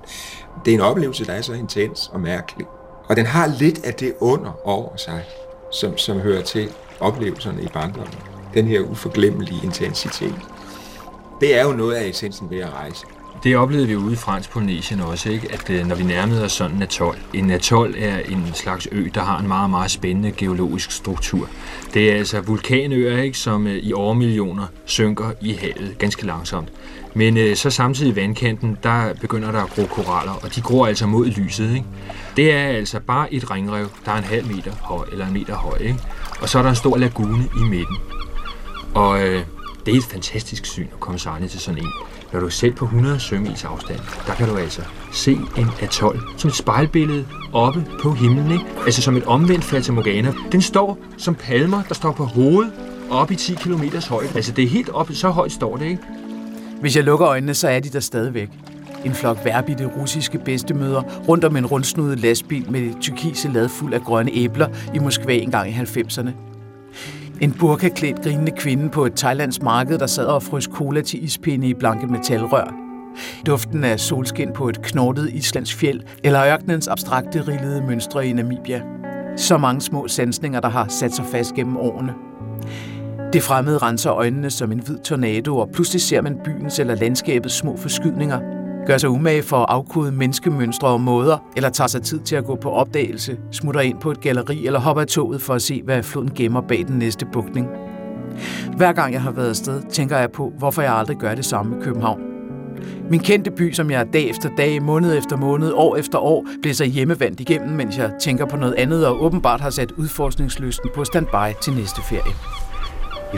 Det 0.66 0.72
er 0.72 0.76
en 0.76 0.82
oplevelse, 0.82 1.26
der 1.26 1.34
er 1.34 1.42
så 1.42 1.54
intens 1.54 2.10
og 2.14 2.20
mærkelig. 2.20 2.68
Og 3.08 3.16
den 3.16 3.26
har 3.26 3.48
lidt 3.60 3.86
af 3.86 3.94
det 3.94 4.14
under 4.20 4.68
over 4.68 4.96
sig, 4.98 5.24
som, 5.72 5.98
som 5.98 6.20
hører 6.20 6.42
til 6.42 6.70
oplevelserne 7.00 7.62
i 7.62 7.68
barndommen. 7.74 8.14
Den 8.54 8.68
her 8.68 8.80
uforglemmelige 8.82 9.60
intensitet 9.64 10.36
det 11.42 11.60
er 11.60 11.64
jo 11.64 11.72
noget 11.72 11.94
af 11.94 12.08
essensen 12.08 12.50
ved 12.50 12.60
at 12.60 12.74
rejse. 12.74 13.06
Det 13.44 13.58
oplevede 13.58 13.88
vi 13.88 13.96
ude 13.96 14.14
i 14.14 14.16
Fransk 14.16 14.50
Polynesien 14.50 15.00
også, 15.00 15.30
ikke? 15.30 15.54
at 15.54 15.70
øh, 15.70 15.88
når 15.88 15.96
vi 15.96 16.04
nærmede 16.04 16.44
os 16.44 16.52
sådan 16.52 16.76
en 16.76 16.82
atol. 16.82 17.16
En 17.34 17.52
atol 17.52 17.96
er 17.98 18.20
en 18.20 18.50
slags 18.54 18.88
ø, 18.92 19.08
der 19.14 19.22
har 19.22 19.40
en 19.40 19.48
meget, 19.48 19.70
meget 19.70 19.92
spændende 19.92 20.32
geologisk 20.32 20.92
struktur. 20.92 21.50
Det 21.94 22.12
er 22.12 22.16
altså 22.16 22.42
vulkanøer, 22.42 23.22
ikke? 23.22 23.38
som 23.38 23.68
øh, 23.68 23.76
i 23.76 23.94
årmillioner 23.94 24.66
synker 24.86 25.32
i 25.42 25.54
havet 25.54 25.96
ganske 26.00 26.26
langsomt. 26.26 26.70
Men 27.14 27.38
øh, 27.38 27.56
så 27.56 27.70
samtidig 27.70 28.12
i 28.12 28.16
vandkanten, 28.16 28.78
der 28.84 29.14
begynder 29.22 29.52
der 29.52 29.64
at 29.64 29.70
gro 29.70 29.86
koraller, 29.86 30.34
og 30.34 30.56
de 30.56 30.62
gror 30.62 30.88
altså 30.88 31.08
mod 31.08 31.26
lyset. 31.26 31.74
Ikke? 31.74 31.86
Det 32.36 32.52
er 32.52 32.68
altså 32.68 33.00
bare 33.00 33.34
et 33.34 33.52
ringrev, 33.52 33.88
der 34.06 34.12
er 34.12 34.18
en 34.18 34.24
halv 34.24 34.48
meter 34.48 34.72
høj, 34.82 35.06
eller 35.12 35.28
en 35.28 35.34
meter 35.34 35.56
høj. 35.56 35.78
Ikke? 35.78 36.00
Og 36.42 36.50
så 36.50 36.58
er 36.58 36.64
der 36.64 36.70
en 36.70 36.76
stor 36.76 36.98
lagune 36.98 37.50
i 37.60 37.64
midten. 37.70 37.98
Og 38.94 39.28
øh, 39.28 39.42
det 39.86 39.94
er 39.94 39.98
et 39.98 40.04
fantastisk 40.04 40.66
syn 40.66 40.88
at 40.94 41.00
komme 41.00 41.20
sejlende 41.20 41.48
til 41.48 41.60
sådan 41.60 41.82
en. 41.82 41.92
Når 42.34 42.40
du 42.40 42.46
er 42.46 42.50
selv 42.50 42.74
på 42.74 42.86
100 42.86 43.20
sømils 43.20 43.64
afstand, 43.64 44.00
der 44.28 44.34
kan 44.34 44.50
du 44.50 44.56
altså 44.56 44.82
se 45.14 45.32
en 45.32 45.68
atol 45.82 46.20
som 46.38 46.48
et 46.48 46.56
spejlbillede 46.56 47.26
oppe 47.54 47.86
på 48.02 48.12
himlen. 48.12 48.52
Ikke? 48.52 48.66
Altså 48.86 49.02
som 49.02 49.18
et 49.18 49.24
omvendt 49.24 49.64
Fata 49.64 49.92
Morgana. 49.92 50.34
Den 50.52 50.62
står 50.62 50.98
som 51.18 51.36
palmer, 51.36 51.84
der 51.84 51.94
står 51.94 52.12
på 52.12 52.26
hovedet 52.26 52.74
op 53.12 53.32
i 53.32 53.36
10 53.36 53.54
km 53.54 53.84
højde. 54.10 54.30
Altså 54.36 54.52
det 54.52 54.64
er 54.64 54.68
helt 54.68 54.90
op, 54.90 55.10
så 55.12 55.30
højt 55.30 55.52
står 55.52 55.78
det, 55.78 55.86
ikke? 55.86 56.02
Hvis 56.82 56.96
jeg 56.96 57.04
lukker 57.04 57.28
øjnene, 57.28 57.54
så 57.54 57.68
er 57.68 57.80
de 57.80 57.90
der 57.90 58.00
stadigvæk. 58.00 58.50
En 59.06 59.14
flok 59.14 59.46
værbitte 59.46 59.86
russiske 59.86 60.40
bedstemøder 60.40 61.02
rundt 61.28 61.46
om 61.46 61.56
en 61.56 61.66
rundsnudet 61.66 62.20
lastbil 62.20 62.72
med 62.72 62.82
et 62.82 62.96
tyrkise 63.02 63.48
lad 63.48 63.70
fuld 63.70 63.94
af 63.94 64.02
grønne 64.02 64.32
æbler 64.34 64.68
i 64.94 65.00
Moskva 65.00 65.34
engang 65.34 65.70
i 65.70 65.74
90'erne. 65.74 66.30
En 67.42 67.52
burkaklædt 67.52 68.22
grinende 68.24 68.52
kvinde 68.52 68.90
på 68.90 69.06
et 69.06 69.14
thailandsk 69.16 69.62
marked, 69.62 69.98
der 69.98 70.08
sad 70.08 70.26
og 70.26 70.44
frøs 70.44 70.64
cola 70.64 71.02
til 71.02 71.24
ispinde 71.24 71.68
i 71.68 71.74
blanke 71.74 72.08
metalrør. 72.08 72.74
Duften 73.46 73.84
af 73.84 74.00
solskin 74.00 74.54
på 74.54 74.70
et 74.70 74.82
knortet 74.82 75.30
islandsk 75.34 75.78
fjeld, 75.78 76.02
eller 76.24 76.46
ørkenens 76.46 76.88
abstrakte 76.88 77.48
rillede 77.48 77.82
mønstre 77.88 78.28
i 78.28 78.34
Namibia. 78.34 78.82
Så 79.38 79.58
mange 79.58 79.82
små 79.82 80.08
sansninger, 80.08 80.60
der 80.60 80.70
har 80.70 80.88
sat 80.90 81.16
sig 81.16 81.26
fast 81.26 81.54
gennem 81.54 81.78
årene. 81.78 82.14
Det 83.34 83.44
fremmede 83.44 83.78
renser 83.78 84.14
øjnene 84.14 84.50
som 84.50 84.72
en 84.72 84.80
hvid 84.80 84.98
tornado, 84.98 85.58
og 85.58 85.70
pludselig 85.70 86.02
ser 86.02 86.22
man 86.22 86.40
byens 86.46 86.80
eller 86.80 86.96
landskabets 86.96 87.56
små 87.56 87.78
forskydninger. 87.78 88.40
Gør 88.88 88.98
sig 88.98 89.10
umage 89.10 89.44
for 89.44 89.58
at 89.58 89.66
afkode 89.70 90.12
menneskemønstre 90.12 90.88
og 90.88 91.02
måder, 91.02 91.38
eller 91.56 91.70
tager 91.70 91.88
sig 91.88 92.02
tid 92.02 92.20
til 92.20 92.36
at 92.36 92.46
gå 92.46 92.56
på 92.56 92.70
opdagelse, 92.70 93.38
smutter 93.52 93.82
ind 93.82 94.00
på 94.00 94.12
et 94.12 94.22
galleri 94.22 94.66
eller 94.66 94.80
hopper 94.80 95.02
af 95.02 95.08
toget 95.08 95.42
for 95.42 95.54
at 95.54 95.62
se, 95.62 95.82
hvad 95.86 96.04
floden 96.04 96.32
gemmer 96.36 96.62
bag 96.62 96.84
den 96.88 97.00
næste 97.00 97.26
bukning. 97.34 97.68
Hver 98.78 98.94
gang 98.94 99.14
jeg 99.14 99.22
har 99.22 99.32
været 99.32 99.50
afsted, 99.50 99.82
tænker 99.92 100.18
jeg 100.18 100.32
på, 100.32 100.54
hvorfor 100.58 100.82
jeg 100.82 100.94
aldrig 100.94 101.18
gør 101.18 101.36
det 101.36 101.46
samme 101.46 101.78
i 101.78 101.84
København. 101.84 102.22
Min 103.10 103.20
kendte 103.20 103.52
by, 103.52 103.74
som 103.74 103.92
jeg 103.92 104.08
dag 104.14 104.30
efter 104.30 104.50
dag, 104.58 104.82
måned 104.82 105.18
efter 105.18 105.38
måned, 105.38 105.72
år 105.76 105.96
efter 105.96 106.20
år, 106.20 106.46
bliver 106.62 106.74
så 106.74 106.86
hjemmevandt 106.86 107.40
igennem, 107.40 107.70
mens 107.70 107.98
jeg 107.98 108.12
tænker 108.22 108.46
på 108.46 108.58
noget 108.58 108.74
andet 108.74 109.08
og 109.08 109.24
åbenbart 109.24 109.62
har 109.62 109.70
sat 109.70 109.92
udforskningslysten 109.92 110.90
på 110.96 111.06
standby 111.06 111.54
til 111.62 111.74
næste 111.74 112.02
ferie. 112.02 112.34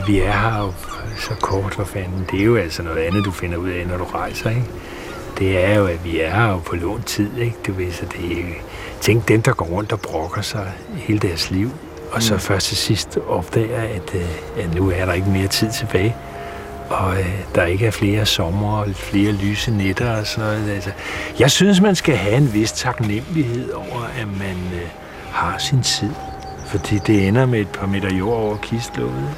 Vi 0.07 0.19
er 0.19 0.31
her 0.31 0.63
jo 0.63 0.71
så 1.17 1.33
kort 1.41 1.73
for 1.73 1.83
fanden. 1.83 2.25
Det 2.31 2.39
er 2.39 2.45
jo 2.45 2.55
altså 2.55 2.83
noget 2.83 2.97
andet, 2.97 3.25
du 3.25 3.31
finder 3.31 3.57
ud 3.57 3.69
af, 3.69 3.87
når 3.87 3.97
du 3.97 4.03
rejser, 4.03 4.49
ikke? 4.49 4.65
Det 5.39 5.65
er 5.65 5.75
jo, 5.75 5.85
at 5.85 6.05
vi 6.05 6.19
er 6.19 6.35
her 6.35 6.47
jo 6.47 6.57
på 6.57 6.75
lånt 6.75 7.05
tid, 7.05 7.37
ikke? 7.37 7.55
Du 7.67 7.73
ved, 7.73 7.91
så 7.91 8.05
det 8.05 8.39
er 8.39 8.43
Tænk 9.01 9.27
dem, 9.27 9.41
der 9.41 9.53
går 9.53 9.65
rundt 9.65 9.91
og 9.91 9.99
brokker 9.99 10.41
sig 10.41 10.71
hele 10.95 11.19
deres 11.19 11.51
liv, 11.51 11.71
og 12.11 12.23
så 12.23 12.33
mm. 12.33 12.39
først 12.39 12.67
til 12.67 12.77
sidst 12.77 13.17
opdager, 13.27 13.81
at, 13.81 14.15
øh, 14.15 14.63
at 14.63 14.75
nu 14.75 14.91
er 14.95 15.05
der 15.05 15.13
ikke 15.13 15.29
mere 15.29 15.47
tid 15.47 15.71
tilbage 15.71 16.15
og 16.89 17.19
øh, 17.19 17.39
der 17.55 17.65
ikke 17.65 17.85
er 17.85 17.91
flere 17.91 18.25
sommer 18.25 18.77
og 18.77 18.87
flere 18.95 19.31
lyse 19.31 19.71
nætter 19.71 20.19
og 20.19 20.27
sådan 20.27 20.49
noget. 20.49 20.75
Altså, 20.75 20.89
jeg 21.39 21.51
synes, 21.51 21.81
man 21.81 21.95
skal 21.95 22.15
have 22.15 22.37
en 22.37 22.53
vis 22.53 22.71
taknemmelighed 22.71 23.71
over, 23.71 24.01
at 24.19 24.27
man 24.27 24.57
øh, 24.73 24.87
har 25.31 25.57
sin 25.57 25.83
tid. 25.83 26.11
Fordi 26.65 26.99
det 27.07 27.27
ender 27.27 27.45
med 27.45 27.59
et 27.59 27.69
par 27.69 27.87
meter 27.87 28.15
jord 28.15 28.37
over 28.37 28.57
kistlåget. 28.57 29.29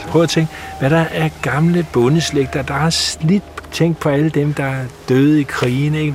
Så 0.00 0.08
prøv 0.08 0.22
at 0.22 0.28
tænke, 0.28 0.52
hvad 0.78 0.90
der 0.90 1.04
er 1.12 1.28
gamle 1.42 1.86
bondeslægter, 1.92 2.62
der 2.62 2.74
har 2.74 2.90
slidt 2.90 3.55
Tænk 3.76 3.98
på 3.98 4.08
alle 4.08 4.28
dem, 4.28 4.54
der 4.54 4.74
døde 5.08 5.40
i 5.40 5.42
krigen, 5.42 5.94
ikke? 5.94 6.14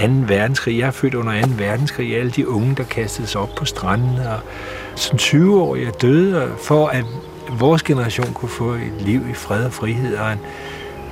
2. 0.00 0.06
verdenskrig. 0.26 0.78
Jeg 0.78 0.86
er 0.86 0.90
født 0.90 1.14
under 1.14 1.42
2. 1.42 1.48
verdenskrig. 1.58 2.18
Alle 2.18 2.30
de 2.30 2.48
unge, 2.48 2.74
der 2.74 2.84
kastede 2.84 3.26
sig 3.26 3.40
op 3.40 3.54
på 3.56 3.64
stranden. 3.64 4.18
Og 4.18 4.40
som 4.94 5.18
20-årige 5.18 5.90
døde 6.02 6.52
for, 6.62 6.86
at 6.86 7.04
vores 7.58 7.82
generation 7.82 8.32
kunne 8.34 8.48
få 8.48 8.70
et 8.72 8.92
liv 9.00 9.20
i 9.30 9.34
fred 9.34 9.64
og 9.64 9.72
frihed, 9.72 10.16
og 10.16 10.32
en, 10.32 10.38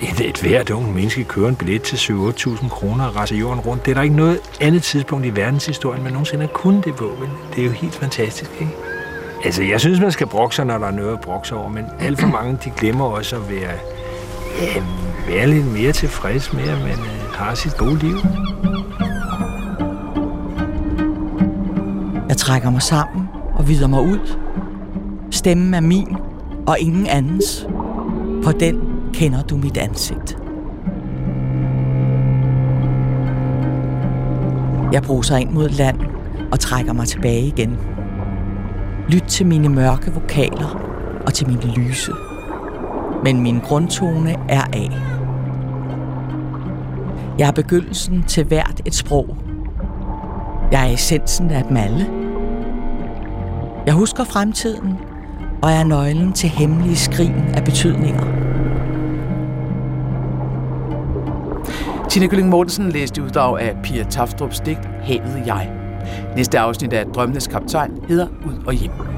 et, 0.03 0.21
et 0.21 0.41
hvert 0.41 0.71
ung 0.71 0.95
menneske 0.95 1.25
kører 1.25 1.49
en 1.49 1.57
billet 1.57 1.83
til 1.83 1.97
7-8.000 1.97 2.69
kroner 2.69 3.05
og 3.05 3.17
rejser 3.17 3.37
jorden 3.37 3.61
rundt. 3.61 3.85
Det 3.85 3.91
er 3.91 3.95
der 3.95 4.03
ikke 4.03 4.17
noget 4.17 4.41
andet 4.61 4.83
tidspunkt 4.83 5.27
i 5.27 5.37
verdenshistorien, 5.37 6.03
man 6.03 6.13
nogensinde 6.13 6.41
har 6.41 6.53
kunnet 6.53 6.85
det 6.85 6.95
på. 6.95 7.17
Men 7.21 7.31
det 7.55 7.61
er 7.61 7.67
jo 7.67 7.73
helt 7.73 7.95
fantastisk, 7.95 8.51
ikke? 8.61 8.73
Altså, 9.45 9.63
jeg 9.63 9.81
synes, 9.81 10.01
man 10.01 10.13
skal 10.13 10.27
brokke 10.27 10.57
sig, 10.57 10.67
når 10.67 10.79
der 10.79 10.87
er 10.87 10.91
noget 10.91 11.13
at 11.13 11.21
brokke 11.21 11.49
sig 11.49 11.57
over, 11.57 11.69
men 11.69 11.85
alt 12.01 12.21
for 12.21 12.27
mange, 12.27 12.59
de 12.65 12.73
glemmer 12.77 13.05
også 13.05 13.37
at 13.37 13.51
være, 13.51 13.73
øh, 14.62 14.83
være 15.29 15.47
lidt 15.47 15.73
mere 15.73 15.92
tilfreds 15.92 16.53
med, 16.53 16.62
at 16.62 16.79
man 16.79 16.99
øh, 16.99 17.33
har 17.35 17.55
sit 17.55 17.77
gode 17.77 17.99
liv. 17.99 18.16
Jeg 22.29 22.37
trækker 22.37 22.71
mig 22.71 22.83
sammen 22.83 23.29
og 23.55 23.68
vider 23.68 23.87
mig 23.87 24.03
ud. 24.03 24.37
Stemmen 25.31 25.75
er 25.75 25.81
min, 25.81 26.16
og 26.66 26.79
ingen 26.79 27.07
andens. 27.07 27.66
På 28.44 28.53
den 28.53 28.81
kender 29.12 29.42
du 29.42 29.57
mit 29.57 29.77
ansigt. 29.77 30.38
Jeg 34.92 35.03
bruser 35.03 35.37
ind 35.37 35.51
mod 35.51 35.68
land 35.68 36.01
og 36.53 36.61
trækker 36.61 36.92
mig 36.92 37.09
tilbage 37.09 37.47
igen. 37.47 37.79
Lyt 39.09 39.23
til 39.23 39.47
mine 39.47 39.68
mørke 39.68 40.12
vokaler 40.12 40.81
og 41.27 41.35
til 41.35 41.49
mine 41.49 41.75
lyse. 41.75 42.12
Men 43.25 43.41
min 43.41 43.59
grundtone 43.59 44.37
er 44.49 44.63
A. 44.73 44.89
Jeg 47.39 47.49
er 47.49 47.53
begyndelsen 47.53 48.23
til 48.23 48.45
hvert 48.45 48.81
et 48.85 48.95
sprog. 48.95 49.37
Jeg 50.73 50.89
er 50.89 50.95
essensen 50.95 51.51
af 51.51 51.65
dem 51.65 51.77
alle. 51.77 52.07
Jeg 53.87 53.95
husker 53.95 54.25
fremtiden 54.25 54.99
og 55.63 55.71
er 55.71 55.85
nøglen 55.85 56.33
til 56.33 56.49
hemmelige 56.49 56.97
skrin 56.97 57.35
af 57.55 57.65
betydninger. 57.65 58.25
Tina 62.09 62.27
Gylling 62.27 62.49
Mortensen 62.49 62.89
læste 62.89 63.23
uddrag 63.23 63.61
af 63.61 63.77
Pia 63.83 64.05
Taftrups 64.05 64.61
digt 64.61 64.89
Havet 65.03 65.43
Jeg. 65.47 65.71
Næste 66.37 66.59
afsnit 66.59 66.93
af 66.93 67.07
Drømmenes 67.07 67.47
Kaptajn 67.47 67.91
hedder 68.09 68.27
Ud 68.47 68.65
og 68.67 68.73
Hjem. 68.73 69.18